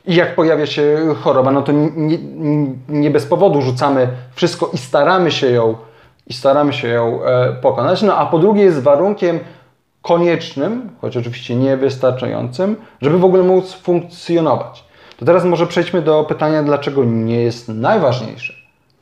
I 0.06 0.16
jak 0.16 0.36
pojawia 0.36 0.66
się 0.66 0.98
choroba, 1.22 1.52
no 1.52 1.62
to 1.62 1.72
nie, 1.72 2.18
nie 2.90 3.12
bez 3.12 3.26
powodu 3.26 3.62
rzucamy 3.62 4.08
wszystko 4.36 4.70
i 4.74 4.78
staramy 4.78 5.32
się 5.32 5.52
ją 5.52 5.76
i 6.28 6.34
staramy 6.34 6.74
się 6.74 6.88
ją 6.88 7.24
e, 7.24 7.54
pokonać. 7.54 8.02
No 8.02 8.18
a 8.18 8.26
po 8.26 8.40
drugie 8.40 8.64
jest 8.64 8.84
warunkiem 8.84 9.40
koniecznym, 10.02 10.90
choć 11.02 11.18
oczywiście 11.18 11.56
niewystarczającym, 11.56 12.76
żeby 13.02 13.20
w 13.20 13.26
ogóle 13.26 13.44
móc 13.44 13.74
funkcjonować. 13.74 14.84
To 15.18 15.26
teraz 15.26 15.46
może 15.46 15.68
przejdźmy 15.68 16.02
do 16.02 16.24
pytania, 16.24 16.64
dlaczego 16.64 17.04
nie 17.06 17.42
jest 17.42 17.70
najważniejsze. 17.70 18.54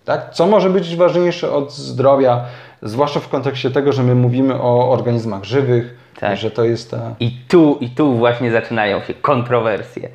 Tak? 0.05 0.29
Co 0.34 0.48
może 0.48 0.70
być 0.70 0.96
ważniejsze 0.96 1.51
od 1.51 1.74
zdrowia, 1.74 2.46
zwłaszcza 2.82 3.20
w 3.20 3.29
kontekście 3.29 3.72
tego, 3.72 3.91
że 3.91 4.03
my 4.03 4.15
mówimy 4.15 4.62
o 4.62 4.91
organizmach 4.91 5.44
żywych, 5.44 5.96
tak. 6.20 6.38
że 6.38 6.51
to 6.51 6.63
jest 6.63 6.91
ta... 6.91 7.15
I 7.20 7.32
tu, 7.48 7.77
I 7.82 7.89
tu 7.89 8.13
właśnie 8.13 8.51
zaczynają 8.51 9.01
się 9.01 9.13
kontrowersje. 9.13 10.10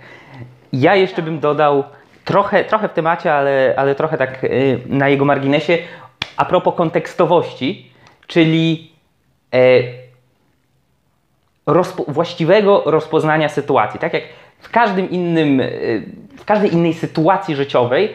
Ja 0.73 0.97
jeszcze 0.97 1.23
bym 1.23 1.41
dodał 1.41 1.85
trochę, 2.25 2.65
trochę 2.65 2.89
w 2.89 2.93
temacie, 2.93 3.35
ale, 3.35 3.75
ale 3.77 3.95
trochę 3.95 4.19
tak 4.19 4.45
y, 4.45 4.81
na 4.87 5.09
jego 5.09 5.25
marginesie 5.25 5.79
a 6.41 6.45
propos 6.45 6.75
kontekstowości, 6.75 7.91
czyli 8.27 8.93
e, 9.55 9.59
rozpo, 11.67 12.05
właściwego 12.09 12.83
rozpoznania 12.87 13.49
sytuacji. 13.49 14.01
Tak 14.01 14.15
jak 14.15 14.23
w 14.59 14.71
każdym 14.71 15.11
innym, 15.11 15.61
e, 15.61 15.67
w 16.39 16.45
każdej 16.45 16.73
innej 16.75 16.95
sytuacji 16.95 17.57
życiowej, 17.57 18.15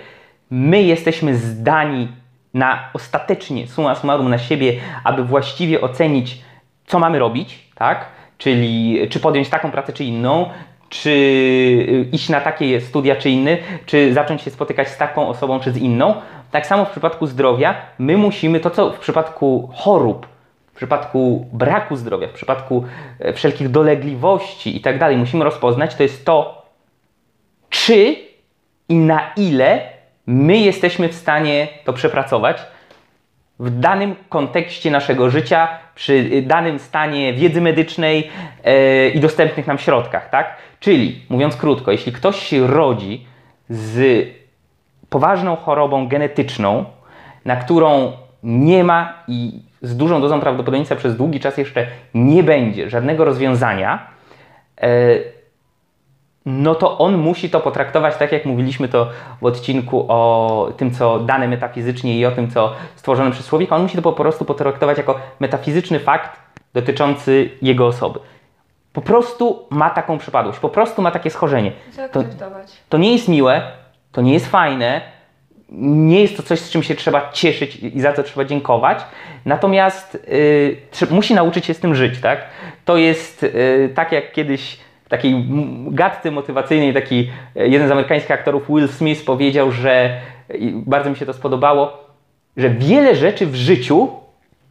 my 0.51 0.83
jesteśmy 0.83 1.35
zdani 1.35 2.07
na 2.53 2.89
ostatecznie, 2.93 3.67
summa 3.67 3.95
summarum, 3.95 4.29
na 4.29 4.37
siebie, 4.37 4.79
aby 5.03 5.23
właściwie 5.23 5.81
ocenić, 5.81 6.41
co 6.85 6.99
mamy 6.99 7.19
robić, 7.19 7.69
tak? 7.75 8.05
Czyli 8.37 8.99
czy 9.09 9.19
podjąć 9.19 9.49
taką 9.49 9.71
pracę, 9.71 9.93
czy 9.93 10.03
inną, 10.03 10.49
czy 10.89 12.07
iść 12.11 12.29
na 12.29 12.41
takie 12.41 12.81
studia, 12.81 13.15
czy 13.15 13.29
inny, 13.29 13.57
czy 13.85 14.13
zacząć 14.13 14.41
się 14.41 14.51
spotykać 14.51 14.87
z 14.89 14.97
taką 14.97 15.27
osobą, 15.27 15.59
czy 15.59 15.71
z 15.71 15.77
inną. 15.77 16.15
Tak 16.51 16.67
samo 16.67 16.85
w 16.85 16.89
przypadku 16.89 17.27
zdrowia, 17.27 17.75
my 17.99 18.17
musimy 18.17 18.59
to, 18.59 18.69
co 18.69 18.91
w 18.91 18.99
przypadku 18.99 19.69
chorób, 19.73 20.27
w 20.73 20.75
przypadku 20.75 21.47
braku 21.53 21.95
zdrowia, 21.95 22.27
w 22.27 22.31
przypadku 22.31 22.83
e, 23.19 23.33
wszelkich 23.33 23.69
dolegliwości 23.69 24.77
i 24.77 24.81
tak 24.81 24.99
dalej, 24.99 25.17
musimy 25.17 25.43
rozpoznać, 25.43 25.95
to 25.95 26.03
jest 26.03 26.25
to, 26.25 26.65
czy 27.69 28.15
i 28.89 28.95
na 28.95 29.33
ile 29.37 29.81
my 30.27 30.57
jesteśmy 30.57 31.09
w 31.09 31.15
stanie 31.15 31.67
to 31.83 31.93
przepracować 31.93 32.57
w 33.59 33.79
danym 33.79 34.15
kontekście 34.29 34.91
naszego 34.91 35.29
życia, 35.29 35.67
przy 35.95 36.41
danym 36.41 36.79
stanie 36.79 37.33
wiedzy 37.33 37.61
medycznej 37.61 38.29
yy, 38.65 39.09
i 39.09 39.19
dostępnych 39.19 39.67
nam 39.67 39.77
środkach, 39.77 40.29
tak? 40.29 40.57
Czyli, 40.79 41.21
mówiąc 41.29 41.55
krótko, 41.55 41.91
jeśli 41.91 42.11
ktoś 42.11 42.39
się 42.39 42.67
rodzi 42.67 43.25
z 43.69 44.27
poważną 45.09 45.55
chorobą 45.55 46.07
genetyczną, 46.07 46.85
na 47.45 47.55
którą 47.55 48.11
nie 48.43 48.83
ma 48.83 49.23
i 49.27 49.59
z 49.81 49.97
dużą 49.97 50.21
dozą 50.21 50.39
prawdopodobieństwa 50.39 50.95
przez 50.95 51.17
długi 51.17 51.39
czas 51.39 51.57
jeszcze 51.57 51.87
nie 52.13 52.43
będzie 52.43 52.89
żadnego 52.89 53.25
rozwiązania, 53.25 54.07
e, 54.81 54.87
no 56.45 56.75
to 56.75 56.97
on 56.97 57.17
musi 57.17 57.49
to 57.49 57.59
potraktować 57.59 58.17
tak, 58.17 58.31
jak 58.31 58.45
mówiliśmy 58.45 58.87
to 58.87 59.09
w 59.41 59.45
odcinku 59.45 60.05
o 60.07 60.69
tym, 60.77 60.91
co 60.91 61.19
dane 61.19 61.47
metafizycznie 61.47 62.19
i 62.19 62.25
o 62.25 62.31
tym, 62.31 62.51
co 62.51 62.73
stworzone 62.95 63.31
przez 63.31 63.47
człowieka. 63.47 63.75
On 63.75 63.81
musi 63.81 63.95
to 63.95 64.01
po 64.01 64.13
prostu 64.13 64.45
potraktować 64.45 64.97
jako 64.97 65.19
metafizyczny 65.39 65.99
fakt 65.99 66.39
dotyczący 66.73 67.49
jego 67.61 67.87
osoby. 67.87 68.19
Po 68.93 69.01
prostu 69.01 69.65
ma 69.69 69.89
taką 69.89 70.17
przypadłość, 70.17 70.59
po 70.59 70.69
prostu 70.69 71.01
ma 71.01 71.11
takie 71.11 71.29
schorzenie. 71.29 71.71
To, 72.11 72.23
to 72.89 72.97
nie 72.97 73.13
jest 73.13 73.27
miłe, 73.27 73.61
to 74.11 74.21
nie 74.21 74.33
jest 74.33 74.47
fajne, 74.47 75.01
nie 75.69 76.21
jest 76.21 76.37
to 76.37 76.43
coś, 76.43 76.59
z 76.59 76.69
czym 76.69 76.83
się 76.83 76.95
trzeba 76.95 77.31
cieszyć 77.31 77.75
i 77.75 78.01
za 78.01 78.13
co 78.13 78.23
trzeba 78.23 78.45
dziękować, 78.45 78.99
natomiast 79.45 80.27
yy, 81.01 81.07
musi 81.11 81.33
nauczyć 81.33 81.65
się 81.65 81.73
z 81.73 81.79
tym 81.79 81.95
żyć, 81.95 82.21
tak? 82.21 82.39
To 82.85 82.97
jest 82.97 83.41
yy, 83.41 83.89
tak 83.95 84.11
jak 84.11 84.31
kiedyś 84.31 84.84
takiej 85.17 85.45
gadce 85.87 86.31
motywacyjnej 86.31 86.93
taki 86.93 87.29
y, 87.57 87.67
jeden 87.67 87.87
z 87.87 87.91
amerykańskich 87.91 88.31
aktorów, 88.31 88.67
Will 88.69 88.87
Smith, 88.87 89.25
powiedział, 89.25 89.71
że 89.71 90.21
bardzo 90.85 91.09
mi 91.09 91.15
się 91.15 91.25
to 91.25 91.33
spodobało, 91.33 92.05
że 92.57 92.69
wiele 92.69 93.15
rzeczy 93.15 93.47
w 93.47 93.55
życiu 93.55 94.09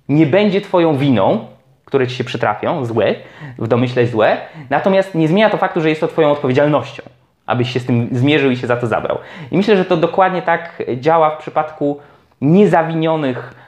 nie 0.08 0.26
będzie 0.26 0.60
Twoją 0.60 0.96
winą, 0.96 1.46
które 1.84 2.06
Ci 2.06 2.16
się 2.16 2.24
przytrafią, 2.24 2.84
złe, 2.84 3.14
w 3.58 3.68
domyśle 3.68 4.06
złe, 4.06 4.36
natomiast 4.70 5.14
nie 5.14 5.28
zmienia 5.28 5.50
to 5.50 5.56
faktu, 5.56 5.80
że 5.80 5.88
jest 5.88 6.00
to 6.00 6.08
Twoją 6.08 6.30
odpowiedzialnością 6.30 7.02
abyś 7.46 7.72
się 7.72 7.80
z 7.80 7.86
tym 7.86 8.08
zmierzył 8.12 8.50
i 8.50 8.56
się 8.56 8.66
za 8.66 8.76
to 8.76 8.86
zabrał. 8.86 9.18
I 9.50 9.56
myślę, 9.56 9.76
że 9.76 9.84
to 9.84 9.96
dokładnie 9.96 10.42
tak 10.42 10.82
działa 10.96 11.30
w 11.30 11.38
przypadku 11.38 12.00
niezawinionych 12.40 13.54
e, 13.58 13.63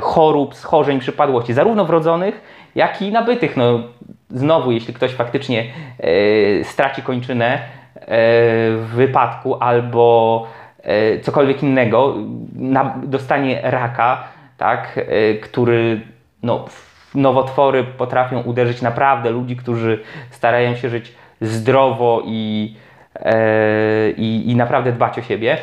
chorób, 0.00 0.54
schorzeń, 0.54 1.00
przypadłości, 1.00 1.52
zarówno 1.52 1.84
wrodzonych, 1.84 2.42
jak 2.74 3.02
i 3.02 3.12
nabytych. 3.12 3.56
No, 3.56 3.80
znowu, 4.30 4.72
jeśli 4.72 4.94
ktoś 4.94 5.12
faktycznie 5.12 5.64
e, 5.98 6.64
straci 6.64 7.02
kończynę 7.02 7.54
e, 7.54 7.58
w 8.76 8.86
wypadku 8.94 9.56
albo 9.60 10.46
cokolwiek 11.22 11.62
innego, 11.62 12.14
dostanie 13.02 13.60
raka, 13.62 14.24
tak, 14.56 15.00
który 15.42 16.00
no, 16.42 16.64
nowotwory 17.14 17.84
potrafią 17.84 18.42
uderzyć 18.42 18.82
naprawdę 18.82 19.30
ludzi, 19.30 19.56
którzy 19.56 20.02
starają 20.30 20.74
się 20.74 20.88
żyć 20.88 21.12
zdrowo 21.40 22.22
i 22.24 22.74
E, 23.16 24.10
i, 24.10 24.50
i 24.50 24.56
naprawdę 24.56 24.92
dbać 24.92 25.18
o 25.18 25.22
siebie, 25.22 25.58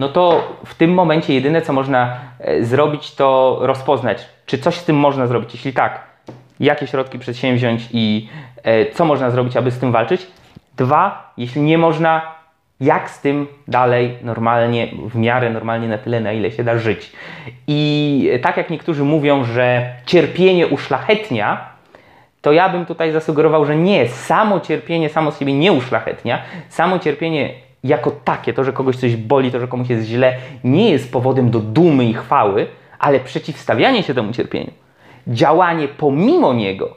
no 0.00 0.08
to 0.08 0.42
w 0.64 0.74
tym 0.74 0.94
momencie 0.94 1.34
jedyne 1.34 1.62
co 1.62 1.72
można 1.72 2.16
e, 2.38 2.64
zrobić, 2.64 3.14
to 3.14 3.58
rozpoznać, 3.60 4.28
czy 4.46 4.58
coś 4.58 4.74
z 4.74 4.84
tym 4.84 4.96
można 4.96 5.26
zrobić. 5.26 5.54
Jeśli 5.54 5.72
tak, 5.72 6.00
jakie 6.60 6.86
środki 6.86 7.18
przedsięwziąć 7.18 7.88
i 7.92 8.28
e, 8.62 8.90
co 8.92 9.04
można 9.04 9.30
zrobić, 9.30 9.56
aby 9.56 9.70
z 9.70 9.78
tym 9.78 9.92
walczyć. 9.92 10.26
Dwa, 10.76 11.32
jeśli 11.36 11.62
nie 11.62 11.78
można, 11.78 12.22
jak 12.80 13.10
z 13.10 13.20
tym 13.20 13.46
dalej 13.68 14.18
normalnie, 14.22 14.88
w 15.08 15.16
miarę 15.16 15.50
normalnie 15.50 15.88
na 15.88 15.98
tyle, 15.98 16.20
na 16.20 16.32
ile 16.32 16.50
się 16.50 16.64
da 16.64 16.78
żyć. 16.78 17.12
I 17.66 18.30
tak 18.42 18.56
jak 18.56 18.70
niektórzy 18.70 19.04
mówią, 19.04 19.44
że 19.44 19.94
cierpienie 20.06 20.66
uszlachetnia, 20.66 21.68
to 22.42 22.52
ja 22.52 22.68
bym 22.68 22.86
tutaj 22.86 23.12
zasugerował, 23.12 23.64
że 23.64 23.76
nie, 23.76 24.08
samo 24.08 24.60
cierpienie 24.60 25.08
samo 25.08 25.30
z 25.30 25.38
siebie 25.38 25.54
nie 25.54 25.72
uszlachetnia, 25.72 26.42
samo 26.68 26.98
cierpienie 26.98 27.69
jako 27.84 28.10
takie, 28.10 28.52
to, 28.52 28.64
że 28.64 28.72
kogoś 28.72 28.96
coś 28.96 29.16
boli, 29.16 29.50
to, 29.50 29.60
że 29.60 29.68
komuś 29.68 29.90
jest 29.90 30.06
źle, 30.06 30.36
nie 30.64 30.90
jest 30.90 31.12
powodem 31.12 31.50
do 31.50 31.60
dumy 31.60 32.04
i 32.04 32.14
chwały, 32.14 32.66
ale 32.98 33.20
przeciwstawianie 33.20 34.02
się 34.02 34.14
temu 34.14 34.32
cierpieniu, 34.32 34.70
działanie 35.26 35.88
pomimo 35.88 36.54
niego, 36.54 36.96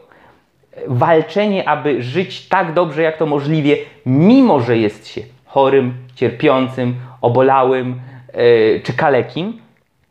walczenie, 0.88 1.70
aby 1.70 2.02
żyć 2.02 2.48
tak 2.48 2.74
dobrze, 2.74 3.02
jak 3.02 3.18
to 3.18 3.26
możliwie, 3.26 3.78
mimo 4.06 4.60
że 4.60 4.78
jest 4.78 5.08
się 5.08 5.22
chorym, 5.46 5.94
cierpiącym, 6.16 6.96
obolałym 7.22 8.00
yy, 8.34 8.82
czy 8.84 8.94
kalekim, 8.94 9.62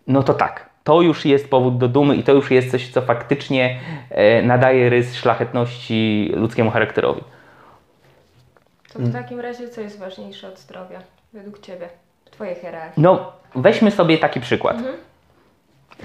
no 0.07 0.23
to 0.23 0.35
tak, 0.35 0.71
to 0.85 1.03
już 1.03 1.25
jest 1.25 1.51
powód 1.51 1.79
do 1.79 1.89
dumy 1.89 2.17
i 2.17 2.23
to 2.23 2.33
już 2.33 2.51
jest 2.51 2.71
coś, 2.71 2.89
co 2.89 3.03
faktycznie 3.03 3.79
e, 4.11 4.43
nadaje 4.43 4.91
rys 4.91 5.17
szlachetności 5.17 6.33
ludzkiemu 6.35 6.71
charakterowi. 6.71 7.23
To 8.93 8.99
w 8.99 9.13
takim 9.13 9.41
razie 9.41 9.69
co 9.69 9.81
jest 9.81 9.99
ważniejsze 9.99 10.49
od 10.49 10.59
zdrowia 10.59 10.99
według 11.33 11.61
Ciebie, 11.61 11.89
w 12.25 12.31
Twojej 12.31 12.55
hierarchii? 12.55 13.03
No, 13.03 13.33
weźmy 13.55 13.91
sobie 13.91 14.19
taki 14.19 14.41
przykład. 14.41 14.77
Mhm. 14.77 14.95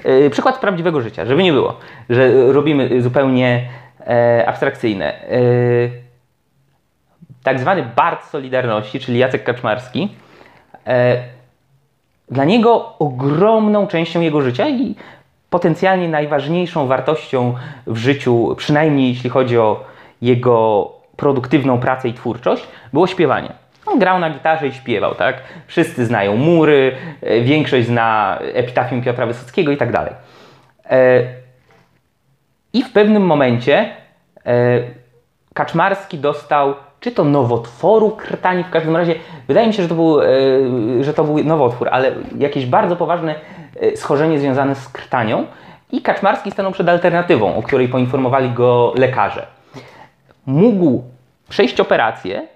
E, 0.04 0.30
przykład 0.30 0.60
prawdziwego 0.60 1.02
życia, 1.02 1.26
żeby 1.26 1.44
nie 1.44 1.54
było, 1.54 1.80
że 2.10 2.54
robimy 2.54 3.02
zupełnie 3.02 3.70
e, 4.08 4.44
abstrakcyjne. 4.48 5.22
E, 5.22 5.40
tak 7.44 7.60
zwany 7.60 7.86
Bart 7.96 8.26
Solidarności, 8.26 9.00
czyli 9.00 9.20
Jacek 9.20 9.44
Kaczmarski, 9.44 10.10
e, 10.88 11.24
dla 12.30 12.46
niego 12.46 12.98
ogromną 13.00 13.88
częścią 13.88 14.22
jego 14.22 14.42
życia 14.42 14.70
i 14.70 14.96
potencjalnie 15.50 16.10
najważniejszą 16.10 16.88
wartością 16.88 17.54
w 17.88 17.98
życiu, 17.98 18.56
przynajmniej 18.58 19.10
jeśli 19.10 19.30
chodzi 19.30 19.58
o 19.58 19.84
jego 20.22 20.97
produktywną 21.18 21.80
pracę 21.80 22.10
i 22.10 22.14
twórczość, 22.14 22.68
było 22.94 23.08
śpiewanie. 23.08 23.54
On 23.88 24.00
grał 24.00 24.20
na 24.20 24.30
gitarze 24.30 24.68
i 24.68 24.74
śpiewał, 24.74 25.16
tak? 25.16 25.36
Wszyscy 25.68 26.06
znają 26.06 26.38
mury, 26.38 26.96
e, 27.22 27.42
większość 27.42 27.88
zna 27.88 28.38
epitafium 28.54 29.02
Piotra 29.02 29.26
Wysockiego 29.26 29.72
i 29.72 29.78
tak 29.78 29.92
dalej. 29.92 30.14
E, 30.90 31.24
I 32.74 32.84
w 32.84 32.92
pewnym 32.92 33.24
momencie 33.24 33.90
e, 34.46 34.80
Kaczmarski 35.54 36.18
dostał 36.18 36.74
czy 37.00 37.12
to 37.12 37.24
nowotworu 37.24 38.12
krtani, 38.12 38.64
w 38.64 38.70
każdym 38.70 38.96
razie 38.96 39.16
wydaje 39.48 39.68
mi 39.68 39.74
się, 39.74 39.84
że 39.84 39.90
to 39.90 39.96
był, 39.96 40.20
że 41.02 41.14
to 41.14 41.24
był 41.24 41.44
nowotwór, 41.44 41.90
ale 41.92 42.12
jakieś 42.38 42.66
bardzo 42.66 42.96
poważne 42.96 43.36
schorzenie 43.96 44.40
związane 44.40 44.76
z 44.76 44.90
krtanią 44.90 45.46
i 45.92 46.02
Kaczmarski 46.02 46.52
stanął 46.52 46.72
przed 46.72 46.90
alternatywą, 46.90 47.56
o 47.56 47.64
której 47.64 47.88
poinformowali 47.88 48.50
go 48.50 48.94
lekarze. 48.96 49.57
Mógł 50.48 51.04
przejść 51.50 51.80
operację, 51.80 52.48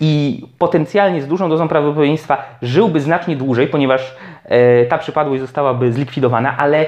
i 0.00 0.42
potencjalnie 0.58 1.22
z 1.22 1.26
dużą 1.26 1.48
dozą 1.48 1.68
prawdopodobieństwa 1.68 2.44
żyłby 2.62 3.00
znacznie 3.00 3.36
dłużej, 3.36 3.68
ponieważ 3.68 4.16
e, 4.44 4.86
ta 4.86 4.98
przypadłość 4.98 5.40
zostałaby 5.40 5.92
zlikwidowana, 5.92 6.56
ale 6.58 6.86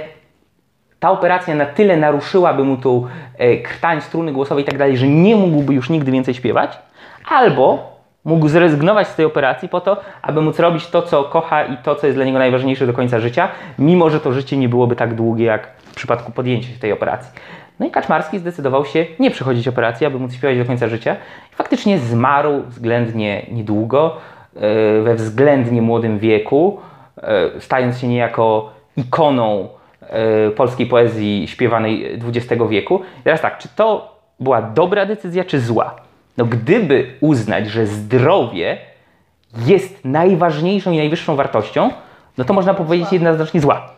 ta 1.01 1.11
operacja 1.11 1.55
na 1.55 1.67
tyle 1.67 1.97
naruszyłaby 1.97 2.65
mu 2.65 2.77
tą 2.77 3.07
e, 3.39 3.57
krtań, 3.57 4.01
struny 4.01 4.33
głosowe 4.33 4.61
i 4.61 4.65
tak 4.65 4.79
dalej, 4.79 4.97
że 4.97 5.09
nie 5.09 5.37
mógłby 5.37 5.75
już 5.75 5.91
nigdy 5.91 6.13
więcej 6.13 6.35
śpiewać, 6.35 6.79
albo 7.29 7.93
mógł 8.25 8.49
zrezygnować 8.49 9.09
z 9.09 9.15
tej 9.15 9.27
operacji 9.27 9.69
po 9.69 9.81
to, 9.81 10.01
aby 10.23 10.41
móc 10.41 10.59
robić 10.59 10.87
to, 10.87 11.03
co 11.03 11.25
kocha 11.25 11.65
i 11.65 11.77
to, 11.77 11.95
co 11.95 12.07
jest 12.07 12.19
dla 12.19 12.25
niego 12.25 12.39
najważniejsze 12.39 12.87
do 12.87 12.93
końca 12.93 13.21
życia, 13.21 13.49
mimo 13.79 14.11
że 14.11 14.21
to 14.21 14.33
życie 14.33 14.57
nie 14.57 14.69
byłoby 14.69 14.97
tak 14.97 15.15
długie, 15.15 15.45
jak 15.45 15.69
w 15.85 15.95
przypadku 15.95 16.33
podjęcia 16.33 16.69
tej 16.81 16.93
operacji. 16.93 17.31
No 17.81 17.87
i 17.87 17.91
Kaczmarski 17.91 18.39
zdecydował 18.39 18.85
się 18.85 19.07
nie 19.19 19.31
przechodzić 19.31 19.69
operacji, 19.69 20.07
aby 20.07 20.19
móc 20.19 20.35
śpiewać 20.35 20.59
do 20.59 20.65
końca 20.65 20.89
życia. 20.89 21.17
I 21.53 21.55
faktycznie 21.55 21.99
zmarł 21.99 22.63
względnie 22.69 23.47
niedługo, 23.51 24.17
e, 24.57 24.61
we 25.03 25.15
względnie 25.15 25.83
młodym 25.83 26.19
wieku, 26.19 26.81
e, 27.23 27.61
stając 27.61 27.99
się 27.99 28.09
niejako 28.09 28.71
ikoną 28.97 29.69
e, 30.01 30.51
polskiej 30.51 30.87
poezji 30.87 31.49
śpiewanej 31.49 32.21
XX 32.35 32.63
wieku. 32.69 33.01
I 33.21 33.23
teraz 33.23 33.41
tak, 33.41 33.59
czy 33.59 33.69
to 33.77 34.19
była 34.41 34.63
dobra 34.63 35.07
decyzja, 35.07 35.45
czy 35.45 35.61
zła? 35.61 35.97
No 36.37 36.45
gdyby 36.45 37.15
uznać, 37.21 37.67
że 37.67 37.87
zdrowie 37.87 38.79
jest 39.67 40.05
najważniejszą 40.05 40.93
i 40.93 40.97
najwyższą 40.97 41.37
wartością, 41.37 41.91
no 42.39 42.45
to 42.45 42.55
można 42.55 42.75
powiedzieć 42.75 43.13
jednoznacznie 43.13 43.61
zła. 43.61 43.98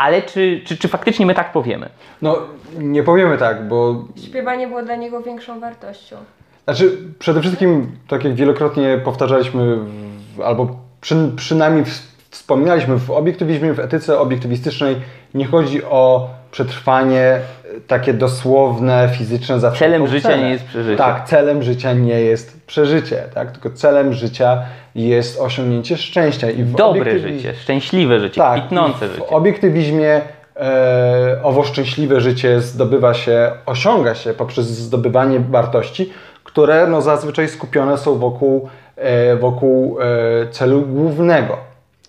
Ale 0.00 0.22
czy, 0.22 0.60
czy, 0.64 0.76
czy 0.76 0.88
faktycznie 0.88 1.26
my 1.26 1.34
tak 1.34 1.52
powiemy? 1.52 1.88
No, 2.22 2.38
nie 2.78 3.02
powiemy 3.02 3.38
tak, 3.38 3.68
bo. 3.68 4.04
Śpiewanie 4.24 4.68
było 4.68 4.82
dla 4.82 4.96
niego 4.96 5.22
większą 5.22 5.60
wartością. 5.60 6.16
Znaczy, 6.64 6.98
przede 7.18 7.40
wszystkim, 7.40 7.96
tak 8.08 8.24
jak 8.24 8.34
wielokrotnie 8.34 9.00
powtarzaliśmy, 9.04 9.76
w, 9.76 10.40
albo 10.40 10.76
przy, 11.00 11.32
przynajmniej 11.36 11.84
wspominaliśmy 12.30 12.98
w 12.98 13.10
obiektywizmie, 13.10 13.72
w 13.72 13.80
etyce 13.80 14.18
obiektywistycznej, 14.18 14.96
nie 15.34 15.46
chodzi 15.46 15.84
o 15.84 16.30
przetrwanie 16.50 17.40
takie 17.86 18.14
dosłowne, 18.14 19.08
fizyczne 19.18 19.60
zawsze. 19.60 19.84
Celem 19.84 20.06
życia 20.06 20.36
nie 20.36 20.50
jest 20.50 20.64
przeżycie. 20.64 20.96
Tak, 20.96 21.28
celem 21.28 21.62
życia 21.62 21.92
nie 21.92 22.20
jest 22.20 22.66
przeżycie, 22.66 23.22
tak? 23.34 23.52
Tylko 23.52 23.70
celem 23.70 24.12
życia 24.12 24.62
jest 24.94 25.40
osiągnięcie 25.40 25.96
szczęścia. 25.96 26.50
I 26.50 26.62
Dobre 26.64 27.18
życie, 27.18 27.54
szczęśliwe 27.54 28.20
życie, 28.20 28.40
tak, 28.40 28.60
kwitnące 28.60 29.08
życie. 29.08 29.20
W 29.20 29.32
obiektywizmie 29.32 30.20
e, 30.56 31.40
owo 31.42 31.64
szczęśliwe 31.64 32.20
życie 32.20 32.60
zdobywa 32.60 33.14
się, 33.14 33.50
osiąga 33.66 34.14
się 34.14 34.34
poprzez 34.34 34.66
zdobywanie 34.66 35.40
wartości, 35.40 36.12
które 36.44 36.86
no, 36.86 37.02
zazwyczaj 37.02 37.48
skupione 37.48 37.98
są 37.98 38.18
wokół, 38.18 38.68
e, 38.96 39.36
wokół 39.36 39.98
e, 40.00 40.04
celu 40.50 40.82
głównego, 40.82 41.56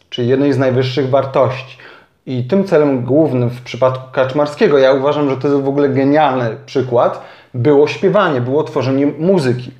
czyli 0.09 0.27
jednej 0.27 0.53
z 0.53 0.57
najwyższych 0.57 1.09
wartości. 1.09 1.77
I 2.25 2.43
tym 2.43 2.63
celem 2.63 3.03
głównym 3.03 3.49
w 3.49 3.61
przypadku 3.61 4.11
Kaczmarskiego, 4.11 4.77
ja 4.77 4.93
uważam, 4.93 5.29
że 5.29 5.37
to 5.37 5.47
jest 5.47 5.61
w 5.61 5.67
ogóle 5.67 5.89
genialny 5.89 6.57
przykład, 6.65 7.21
było 7.53 7.87
śpiewanie, 7.87 8.41
było 8.41 8.63
tworzenie 8.63 9.05
muzyki. 9.05 9.71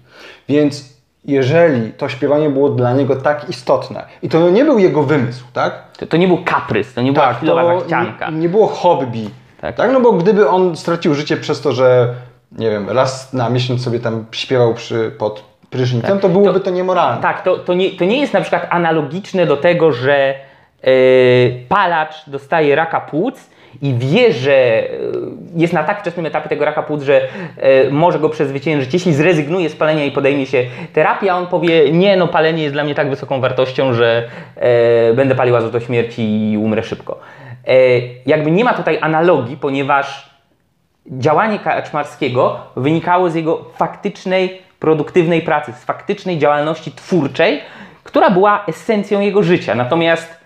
Więc 0.50 0.92
jeżeli 1.26 1.94
to 1.94 2.10
śpiewanie 2.10 2.50
było 2.50 2.70
dla 2.70 2.94
niego 2.94 3.16
tak 3.16 3.50
istotne 3.50 4.06
i 4.22 4.30
to 4.30 4.50
nie 4.50 4.66
był 4.66 4.80
jego 4.80 5.04
wymysł, 5.04 5.46
tak? 5.54 5.84
To, 5.98 6.08
to 6.08 6.18
nie 6.18 6.28
był 6.28 6.44
kaprys, 6.46 6.94
to 6.94 7.02
nie 7.02 7.14
była 7.14 7.28
tak, 7.28 7.38
chwilowa 7.38 7.80
zachcianka. 7.80 8.30
Nie, 8.30 8.38
nie 8.38 8.50
było 8.50 8.68
hobby, 8.68 9.30
tak. 9.62 9.76
tak? 9.76 9.92
No 9.94 10.02
bo 10.02 10.12
gdyby 10.12 10.50
on 10.50 10.78
stracił 10.78 11.14
życie 11.14 11.38
przez 11.38 11.62
to, 11.62 11.72
że 11.72 12.14
nie 12.52 12.70
wiem, 12.70 12.90
raz 12.90 13.34
na 13.34 13.50
miesiąc 13.50 13.84
sobie 13.84 14.00
tam 14.00 14.26
śpiewał 14.32 14.74
przy, 14.74 15.12
pod 15.18 15.44
prysznicem, 15.70 16.12
tak. 16.12 16.22
to 16.22 16.30
byłoby 16.30 16.60
to, 16.60 16.66
to 16.66 16.72
niemoralne. 16.72 17.22
Tak, 17.22 17.44
to, 17.44 17.58
to, 17.58 17.74
nie, 17.74 17.92
to 17.92 18.06
nie 18.06 18.22
jest 18.22 18.34
na 18.34 18.42
przykład 18.42 18.68
analogiczne 18.70 19.46
do 19.46 19.58
tego, 19.58 19.92
że 19.92 20.36
palacz 21.70 22.30
dostaje 22.30 22.76
raka 22.76 23.02
płuc 23.02 23.50
i 23.82 23.94
wie, 23.94 24.34
że 24.34 24.54
e, 24.54 24.90
jest 25.56 25.74
na 25.74 25.84
tak 25.84 26.00
wczesnym 26.00 26.26
etapie 26.26 26.50
tego 26.50 26.66
raka 26.66 26.84
płuc, 26.84 27.04
że 27.04 27.22
e, 27.58 27.90
może 27.90 28.20
go 28.20 28.30
przezwyciężyć, 28.30 28.94
jeśli 28.94 29.14
zrezygnuje 29.14 29.70
z 29.70 29.76
palenia 29.76 30.06
i 30.06 30.12
podejmie 30.12 30.46
się 30.46 30.66
terapii, 30.94 31.30
a 31.30 31.36
on 31.36 31.48
powie, 31.48 31.92
nie, 31.92 32.18
no 32.18 32.28
palenie 32.28 32.64
jest 32.64 32.76
dla 32.76 32.84
mnie 32.84 32.96
tak 32.96 33.10
wysoką 33.10 33.42
wartością, 33.42 33.94
że 33.94 34.28
e, 34.56 35.14
będę 35.14 35.36
palił 35.36 35.56
aż 35.56 35.72
do 35.72 35.80
śmierci 35.80 36.52
i 36.52 36.58
umrę 36.58 36.84
szybko. 36.84 37.20
jakby 38.26 38.52
nie 38.52 38.64
ma 38.64 38.74
tutaj 38.74 38.98
analogii, 39.02 39.58
ponieważ 39.58 40.32
działanie 41.06 41.60
Kaczmarskiego 41.60 42.60
wynikało 42.76 43.30
z 43.30 43.36
jego 43.36 43.64
faktycznej, 43.76 44.62
produktywnej 44.80 45.42
pracy, 45.42 45.74
z 45.74 45.84
faktycznej 45.84 46.38
działalności 46.38 46.92
twórczej, 46.92 47.62
która 48.04 48.30
była 48.30 48.66
esencją 48.68 49.20
jego 49.20 49.44
życia. 49.44 49.76
Natomiast 49.76 50.41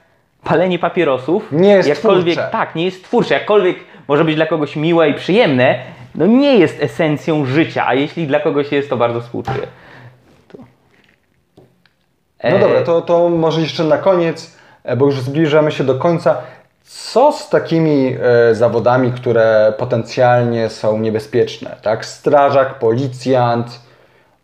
palenie 0.46 0.80
papierosów 0.80 1.52
nie 1.52 1.70
jest 1.70 1.90
jakkolwiek, 1.90 2.36
twórcze. 2.36 2.52
Tak, 2.52 2.76
nie 2.76 2.86
jest 2.86 3.04
twórcze. 3.04 3.34
Jakkolwiek 3.34 3.78
może 4.08 4.26
być 4.26 4.36
dla 4.36 4.46
kogoś 4.46 4.76
miłe 4.76 5.10
i 5.10 5.14
przyjemne, 5.14 5.80
no 6.16 6.26
nie 6.26 6.58
jest 6.58 6.82
esencją 6.82 7.46
życia, 7.46 7.88
a 7.88 7.94
jeśli 7.94 8.28
dla 8.28 8.40
kogoś 8.40 8.72
jest, 8.72 8.90
to 8.90 8.98
bardzo 8.98 9.22
współczuję. 9.22 9.68
To... 10.48 10.58
No 12.52 12.60
dobra, 12.60 12.82
to, 12.82 13.02
to 13.02 13.30
może 13.30 13.62
jeszcze 13.62 13.84
na 13.84 13.98
koniec, 13.98 14.58
e, 14.84 14.96
bo 14.96 15.06
już 15.06 15.20
zbliżamy 15.20 15.72
się 15.72 15.84
do 15.84 15.96
końca. 15.96 16.38
Co 16.84 17.32
z 17.32 17.50
takimi 17.50 18.16
e, 18.22 18.56
zawodami, 18.56 19.12
które 19.12 19.74
potencjalnie 19.78 20.70
są 20.70 21.00
niebezpieczne? 21.00 21.76
Tak? 21.82 22.06
Strażak, 22.06 22.80
policjant, 22.80 23.80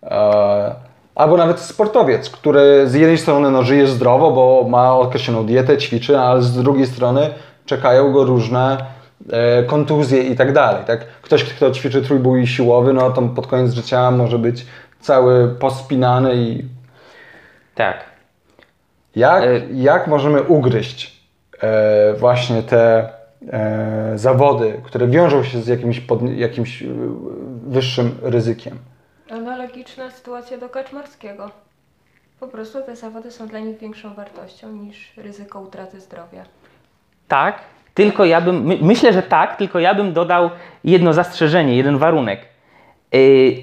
e, 0.04 0.91
Albo 1.22 1.38
nawet 1.38 1.60
sportowiec, 1.60 2.30
który 2.30 2.88
z 2.88 2.94
jednej 2.94 3.18
strony 3.18 3.52
no, 3.52 3.64
żyje 3.64 3.88
zdrowo, 3.88 4.32
bo 4.32 4.66
ma 4.70 4.94
określoną 4.94 5.46
dietę, 5.46 5.78
ćwiczy, 5.78 6.20
ale 6.20 6.42
z 6.42 6.64
drugiej 6.64 6.88
strony 6.88 7.30
czekają 7.66 8.12
go 8.12 8.24
różne 8.24 8.86
e, 9.32 9.64
kontuzje 9.64 10.24
i 10.24 10.36
tak 10.36 10.54
dalej. 10.54 10.84
Tak? 10.86 11.08
Ktoś, 11.22 11.44
kto 11.44 11.72
ćwiczy 11.72 12.02
trójbój 12.02 12.48
siłowy, 12.48 12.94
no 12.94 13.12
to 13.12 13.22
pod 13.22 13.48
koniec 13.48 13.74
życia 13.74 14.12
może 14.12 14.40
być 14.40 14.66
cały 15.00 15.48
pospinany 15.48 16.36
i... 16.36 16.66
Tak. 17.76 18.04
Jak, 19.16 19.44
e... 19.44 19.62
jak 19.74 20.08
możemy 20.08 20.44
ugryźć 20.44 21.22
e, 21.62 22.14
właśnie 22.14 22.64
te 22.64 23.10
e, 23.52 24.12
zawody, 24.16 24.82
które 24.84 25.08
wiążą 25.08 25.44
się 25.44 25.62
z 25.62 25.68
jakimś, 25.68 26.00
pod, 26.00 26.22
jakimś 26.30 26.84
e, 26.84 26.88
wyższym 27.68 28.18
ryzykiem? 28.22 28.91
Analogiczna 29.32 30.10
sytuacja 30.10 30.58
do 30.58 30.70
Kaczmarskiego. 30.70 31.52
Po 32.40 32.48
prostu 32.48 32.82
te 32.86 32.96
zawody 32.96 33.32
są 33.32 33.48
dla 33.48 33.60
nich 33.60 33.78
większą 33.78 34.14
wartością 34.14 34.72
niż 34.72 35.18
ryzyko 35.18 35.62
utraty 35.62 36.00
zdrowia. 36.00 36.44
Tak, 37.28 37.60
tylko 37.94 38.26
ja 38.26 38.42
bym, 38.42 38.64
my, 38.64 38.78
myślę, 38.82 39.14
że 39.14 39.24
tak, 39.24 39.56
tylko 39.56 39.80
ja 39.80 39.96
bym 39.96 40.14
dodał 40.14 40.50
jedno 40.84 41.14
zastrzeżenie, 41.14 41.76
jeden 41.76 41.98
warunek. 41.98 42.40
Yy, 43.12 43.56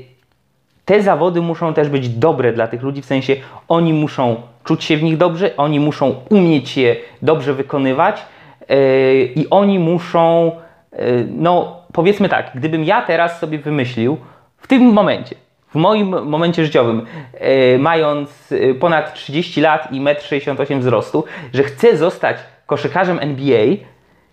te 0.85 1.03
zawody 1.03 1.41
muszą 1.41 1.75
też 1.75 1.89
być 1.89 2.09
dobre 2.09 2.53
dla 2.53 2.69
tych 2.69 2.83
ludzi, 2.83 3.03
w 3.03 3.07
sensie 3.07 3.37
oni 3.69 3.93
muszą 3.93 4.43
czuć 4.65 4.85
się 4.85 4.97
w 4.97 5.03
nich 5.03 5.17
dobrze, 5.17 5.57
oni 5.57 5.81
muszą 5.81 6.15
umieć 6.31 6.77
je 6.77 6.97
dobrze 7.23 7.55
wykonywać 7.55 8.27
yy, 8.69 8.77
i 9.25 9.51
oni 9.51 9.79
muszą, 9.79 10.53
yy, 10.93 11.27
no 11.31 11.83
powiedzmy 11.93 12.29
tak, 12.29 12.51
gdybym 12.55 12.85
ja 12.85 13.03
teraz 13.03 13.39
sobie 13.39 13.59
wymyślił 13.59 14.19
w 14.57 14.67
tym 14.67 14.83
momencie, 14.83 15.37
w 15.71 15.75
moim 15.75 16.09
momencie 16.09 16.65
życiowym, 16.65 17.07
e, 17.35 17.79
mając 17.79 18.53
e, 18.53 18.75
ponad 18.75 19.15
30 19.15 19.61
lat 19.61 19.93
i 19.93 20.01
1,68 20.01 20.73
m 20.73 20.81
wzrostu, 20.81 21.25
że 21.55 21.63
chcę 21.63 21.97
zostać 21.97 22.37
koszykarzem 22.67 23.19
NBA, 23.21 23.67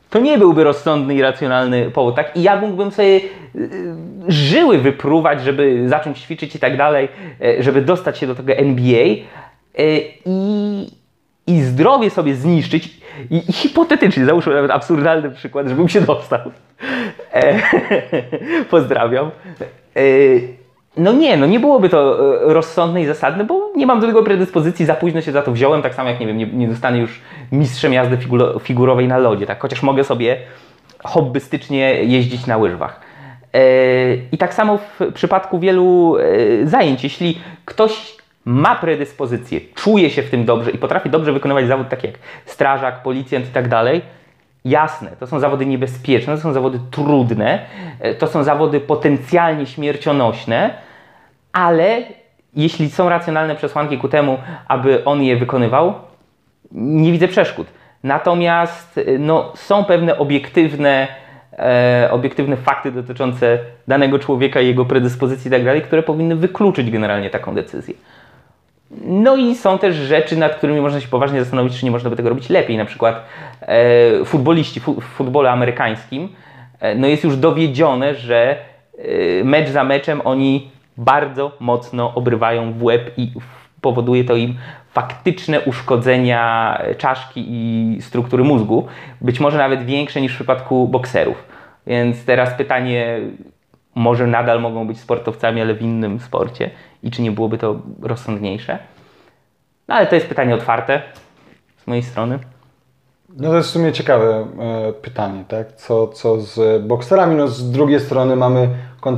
to 0.09 0.19
nie 0.19 0.37
byłby 0.37 0.63
rozsądny 0.63 1.15
i 1.15 1.21
racjonalny 1.21 1.91
powód, 1.91 2.15
tak? 2.15 2.37
I 2.37 2.41
ja 2.43 2.55
mógłbym 2.61 2.91
sobie 2.91 3.19
y, 3.55 3.95
żyły 4.27 4.77
wypruwać, 4.77 5.41
żeby 5.41 5.89
zacząć 5.89 6.19
ćwiczyć 6.19 6.55
i 6.55 6.59
tak 6.59 6.77
dalej, 6.77 7.07
żeby 7.59 7.81
dostać 7.81 8.17
się 8.17 8.27
do 8.27 8.35
tego 8.35 8.53
NBA 8.53 9.05
i, 10.25 10.87
i 11.47 11.61
zdrowie 11.61 12.09
sobie 12.09 12.35
zniszczyć. 12.35 13.01
I, 13.29 13.49
I 13.49 13.53
hipotetycznie, 13.53 14.25
załóżmy 14.25 14.53
nawet 14.53 14.71
absurdalny 14.71 15.31
przykład, 15.31 15.67
żebym 15.67 15.89
się 15.89 16.01
dostał. 16.01 16.51
E, 17.33 17.59
Pozdrawiam. 18.71 19.31
No 20.97 21.13
nie, 21.13 21.37
no 21.37 21.45
nie 21.45 21.59
byłoby 21.59 21.89
to 21.89 22.19
e, 22.49 22.53
rozsądne 22.53 23.01
i 23.01 23.05
zasadne, 23.05 23.43
bo 23.43 23.71
nie 23.75 23.85
mam 23.85 23.99
do 23.99 24.07
tego 24.07 24.23
predyspozycji, 24.23 24.85
za 24.85 24.95
późno 24.95 25.21
się 25.21 25.31
za 25.31 25.41
to 25.41 25.51
wziąłem, 25.51 25.81
tak 25.81 25.95
samo 25.95 26.09
jak 26.09 26.19
nie 26.19 26.27
wiem, 26.27 26.37
nie, 26.37 26.45
nie 26.45 26.69
zostanę 26.69 26.97
już 26.97 27.21
mistrzem 27.51 27.93
jazdy 27.93 28.17
figurowej 28.61 29.07
na 29.07 29.17
lodzie, 29.17 29.45
tak? 29.45 29.61
Chociaż 29.61 29.83
mogę 29.83 30.03
sobie 30.03 30.37
hobbystycznie 31.03 32.03
jeździć 32.03 32.47
na 32.47 32.57
łyżwach. 32.57 33.01
E, 33.53 33.59
I 34.31 34.37
tak 34.37 34.53
samo 34.53 34.77
w 34.77 35.13
przypadku 35.13 35.59
wielu 35.59 36.17
e, 36.17 36.67
zajęć, 36.67 37.03
jeśli 37.03 37.39
ktoś 37.65 38.15
ma 38.45 38.75
predyspozycję, 38.75 39.59
czuje 39.75 40.09
się 40.09 40.21
w 40.21 40.29
tym 40.29 40.45
dobrze 40.45 40.71
i 40.71 40.77
potrafi 40.77 41.09
dobrze 41.09 41.33
wykonywać 41.33 41.67
zawód 41.67 41.89
taki 41.89 42.07
jak 42.07 42.15
strażak, 42.45 43.03
policjant 43.03 43.45
i 43.45 43.51
tak 43.51 43.67
dalej, 43.67 44.01
Jasne, 44.65 45.11
to 45.19 45.27
są 45.27 45.39
zawody 45.39 45.65
niebezpieczne, 45.65 46.35
to 46.35 46.41
są 46.41 46.53
zawody 46.53 46.79
trudne, 46.91 47.59
e, 47.99 48.15
to 48.15 48.27
są 48.27 48.43
zawody 48.43 48.79
potencjalnie 48.79 49.65
śmiercionośne, 49.65 50.73
ale 51.53 52.01
jeśli 52.55 52.89
są 52.89 53.09
racjonalne 53.09 53.55
przesłanki 53.55 53.97
ku 53.97 54.09
temu, 54.09 54.37
aby 54.67 55.05
on 55.05 55.23
je 55.23 55.37
wykonywał, 55.37 55.93
nie 56.71 57.11
widzę 57.11 57.27
przeszkód. 57.27 57.67
Natomiast 58.03 58.97
e, 58.97 59.17
no, 59.19 59.53
są 59.55 59.83
pewne 59.83 60.17
obiektywne, 60.17 61.07
e, 61.53 62.09
obiektywne 62.11 62.57
fakty 62.57 62.91
dotyczące 62.91 63.59
danego 63.87 64.19
człowieka 64.19 64.59
jego 64.59 64.85
predyspozycji 64.85 65.47
i 65.47 65.51
tak 65.51 65.83
które 65.83 66.03
powinny 66.03 66.35
wykluczyć 66.35 66.91
generalnie 66.91 67.29
taką 67.29 67.55
decyzję. 67.55 67.93
No 68.91 69.35
i 69.35 69.55
są 69.55 69.77
też 69.77 69.95
rzeczy, 69.95 70.37
nad 70.37 70.55
którymi 70.55 70.81
można 70.81 71.01
się 71.01 71.07
poważnie 71.07 71.39
zastanowić, 71.39 71.79
czy 71.79 71.85
nie 71.85 71.91
można 71.91 72.09
by 72.09 72.15
tego 72.15 72.29
robić 72.29 72.49
lepiej. 72.49 72.77
Na 72.77 72.85
przykład 72.85 73.25
e, 73.61 74.25
futboliści 74.25 74.79
fu, 74.79 75.01
w 75.01 75.03
futbolu 75.03 75.47
amerykańskim, 75.47 76.29
e, 76.79 76.95
no 76.95 77.07
jest 77.07 77.23
już 77.23 77.37
dowiedzione, 77.37 78.15
że 78.15 78.57
e, 78.97 79.43
mecz 79.43 79.69
za 79.69 79.83
meczem 79.83 80.21
oni 80.23 80.71
bardzo 80.97 81.51
mocno 81.59 82.13
obrywają 82.15 82.73
w 82.73 82.83
łeb 82.83 83.11
i 83.17 83.31
powoduje 83.81 84.23
to 84.23 84.35
im 84.35 84.55
faktyczne 84.91 85.61
uszkodzenia 85.61 86.81
czaszki 86.97 87.45
i 87.47 87.97
struktury 88.01 88.43
mózgu, 88.43 88.87
być 89.21 89.39
może 89.39 89.57
nawet 89.57 89.85
większe 89.85 90.21
niż 90.21 90.31
w 90.31 90.35
przypadku 90.35 90.87
bokserów. 90.87 91.43
Więc 91.87 92.25
teraz 92.25 92.53
pytanie, 92.53 93.19
może 93.95 94.27
nadal 94.27 94.61
mogą 94.61 94.87
być 94.87 94.99
sportowcami, 94.99 95.61
ale 95.61 95.73
w 95.73 95.81
innym 95.81 96.19
sporcie 96.19 96.69
i 97.05 97.11
czy 97.11 97.21
nie 97.21 97.31
byłoby 97.31 97.57
to 97.57 97.79
rozsądniejsze? 98.01 98.79
No 99.87 99.95
ale 99.95 100.07
to 100.07 100.15
jest 100.15 100.27
pytanie 100.27 100.55
otwarte 100.55 101.01
z 101.83 101.87
mojej 101.87 102.03
strony. 102.03 102.39
No 103.37 103.49
to 103.49 103.57
jest 103.57 103.69
w 103.69 103.71
sumie 103.71 103.93
ciekawe 103.93 104.47
e, 104.59 104.93
pytanie, 104.93 105.43
tak? 105.47 105.73
Co, 105.75 106.07
co 106.07 106.41
z 106.41 106.83
bokserami? 106.83 107.35
No 107.35 107.47
z 107.47 107.71
drugiej 107.71 107.99
strony 107.99 108.35
mamy 108.35 108.69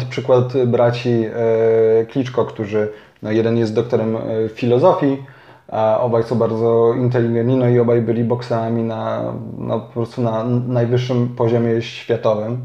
przykład 0.09 0.65
braci 0.65 1.09
e, 1.09 2.05
Kliczko, 2.05 2.45
którzy, 2.45 2.91
no 3.23 3.31
jeden 3.31 3.57
jest 3.57 3.73
doktorem 3.73 4.15
e, 4.15 4.49
filozofii, 4.49 5.23
a 5.67 5.99
obaj 5.99 6.23
są 6.23 6.35
bardzo 6.35 6.93
inteligentni, 6.93 7.55
no 7.55 7.67
i 7.67 7.79
obaj 7.79 8.01
byli 8.01 8.23
bokserami 8.23 8.83
na, 8.83 9.33
no, 9.57 9.79
po 9.79 9.93
prostu 9.93 10.21
na 10.21 10.43
najwyższym 10.67 11.35
poziomie 11.35 11.81
światowym. 11.81 12.57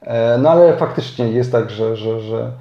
E, 0.00 0.38
no 0.38 0.50
ale 0.50 0.76
faktycznie 0.76 1.28
jest 1.28 1.52
tak, 1.52 1.70
że, 1.70 1.96
że, 1.96 2.20
że, 2.20 2.52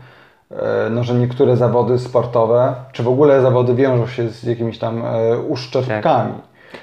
no, 0.89 1.03
że 1.03 1.13
niektóre 1.13 1.57
zawody 1.57 1.99
sportowe, 1.99 2.75
czy 2.91 3.03
w 3.03 3.07
ogóle 3.07 3.41
zawody 3.41 3.75
wiążą 3.75 4.07
się 4.07 4.29
z 4.29 4.43
jakimiś 4.43 4.79
tam 4.79 5.05
e, 5.05 5.37
uszczerbkami. 5.39 6.33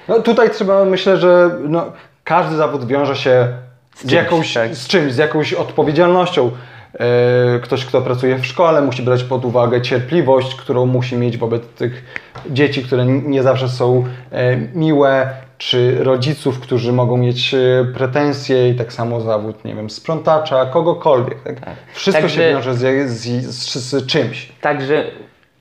No 0.07 0.21
tutaj 0.21 0.49
trzeba, 0.49 0.85
myślę, 0.85 1.17
że 1.17 1.49
no, 1.69 1.85
każdy 2.23 2.55
zawód 2.55 2.85
wiąże 2.87 3.15
się 3.15 3.47
z, 3.95 3.99
czymś, 3.99 4.13
jakąś, 4.13 4.53
tak. 4.53 4.75
z 4.75 4.87
czymś, 4.87 5.13
z 5.13 5.17
jakąś 5.17 5.53
odpowiedzialnością. 5.53 6.51
E, 6.93 7.59
Ktoś, 7.59 7.85
kto 7.85 8.01
pracuje 8.01 8.37
w 8.37 8.45
szkole, 8.45 8.81
musi 8.81 9.03
brać 9.03 9.23
pod 9.23 9.45
uwagę 9.45 9.81
cierpliwość, 9.81 10.55
którą 10.55 10.85
musi 10.85 11.17
mieć 11.17 11.37
wobec 11.37 11.67
tych 11.67 12.03
dzieci, 12.49 12.83
które 12.83 13.05
nie 13.05 13.43
zawsze 13.43 13.69
są 13.69 14.05
e, 14.31 14.57
miłe, 14.57 15.29
czy 15.57 16.03
rodziców, 16.03 16.59
którzy 16.59 16.93
mogą 16.93 17.17
mieć 17.17 17.53
e, 17.53 17.57
pretensje 17.93 18.69
i 18.69 18.75
tak 18.75 18.93
samo 18.93 19.21
zawód, 19.21 19.65
nie 19.65 19.75
wiem, 19.75 19.89
sprzątacza, 19.89 20.65
kogokolwiek. 20.65 21.43
Tak? 21.43 21.75
Wszystko 21.93 22.21
Także- 22.21 22.41
się 22.41 22.49
wiąże 22.49 22.73
z, 22.73 23.09
z, 23.09 23.45
z, 23.45 23.75
z 23.75 24.05
czymś. 24.05 24.51
Także 24.61 25.03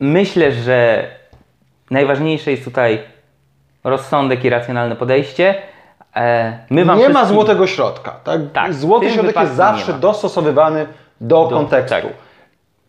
myślę, 0.00 0.52
że 0.52 1.09
najważniejsze 1.90 2.50
jest 2.50 2.64
tutaj 2.64 2.98
rozsądek 3.85 4.44
i 4.44 4.50
racjonalne 4.50 4.96
podejście. 4.96 5.54
E, 6.16 6.59
My 6.70 6.85
wam 6.85 6.98
nie 6.98 7.09
ma 7.09 7.14
wszystkim- 7.14 7.35
złotego 7.35 7.66
środka. 7.66 8.11
Tak? 8.24 8.40
Tak, 8.52 8.74
Złoty 8.74 9.11
środek 9.11 9.37
jest 9.37 9.54
zawsze 9.54 9.92
ma. 9.92 9.98
dostosowywany 9.98 10.87
do, 11.20 11.44
Do- 11.44 11.57
kontekstu. 11.57 11.94
tak. 11.94 12.04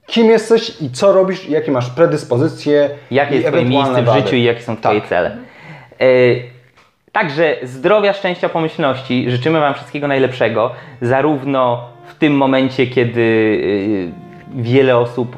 Kim 0.07 0.25
jesteś 0.29 0.81
i 0.81 0.91
co 0.91 1.13
robisz, 1.13 1.49
jakie 1.49 1.71
masz 1.71 1.89
predyspozycje. 1.89 2.89
Jakie 3.11 3.35
jest 3.35 3.47
Twoje 3.47 3.65
miejsce 3.65 4.03
w 4.03 4.13
życiu 4.13 4.35
i 4.35 4.43
jakie 4.43 4.61
są 4.61 4.77
Twoje 4.77 4.99
Tak. 5.01 5.09
cele. 5.09 5.37
E, 6.01 6.05
Także 7.15 7.55
zdrowia, 7.63 8.13
szczęścia, 8.13 8.49
pomyślności. 8.49 9.31
Życzymy 9.31 9.59
Wam 9.59 9.73
wszystkiego 9.73 10.07
najlepszego, 10.07 10.71
zarówno 11.01 11.89
w 12.05 12.15
tym 12.15 12.37
momencie, 12.37 12.87
kiedy 12.87 13.21
e, 14.57 14.61
wiele 14.61 14.97
osób 14.97 15.37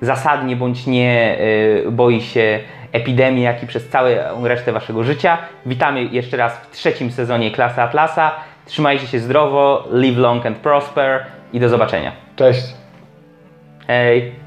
zasadnie 0.00 0.56
bądź 0.56 0.86
nie 0.86 1.38
e, 1.86 1.90
boi 1.90 2.20
się 2.20 2.60
epidemii, 2.92 3.42
jak 3.42 3.62
i 3.62 3.66
przez 3.66 3.88
całą 3.88 4.08
resztę 4.42 4.72
Waszego 4.72 5.04
życia. 5.04 5.38
Witamy 5.66 6.04
jeszcze 6.04 6.36
raz 6.36 6.58
w 6.58 6.70
trzecim 6.70 7.10
sezonie 7.10 7.50
Klasy 7.50 7.82
Atlasa. 7.82 8.32
Trzymajcie 8.66 9.06
się 9.06 9.18
zdrowo, 9.18 9.88
live 9.90 10.18
long 10.18 10.46
and 10.46 10.58
prosper 10.58 11.26
i 11.52 11.60
do 11.60 11.68
zobaczenia. 11.68 12.12
Cześć. 12.36 12.64
Hej! 13.86 14.45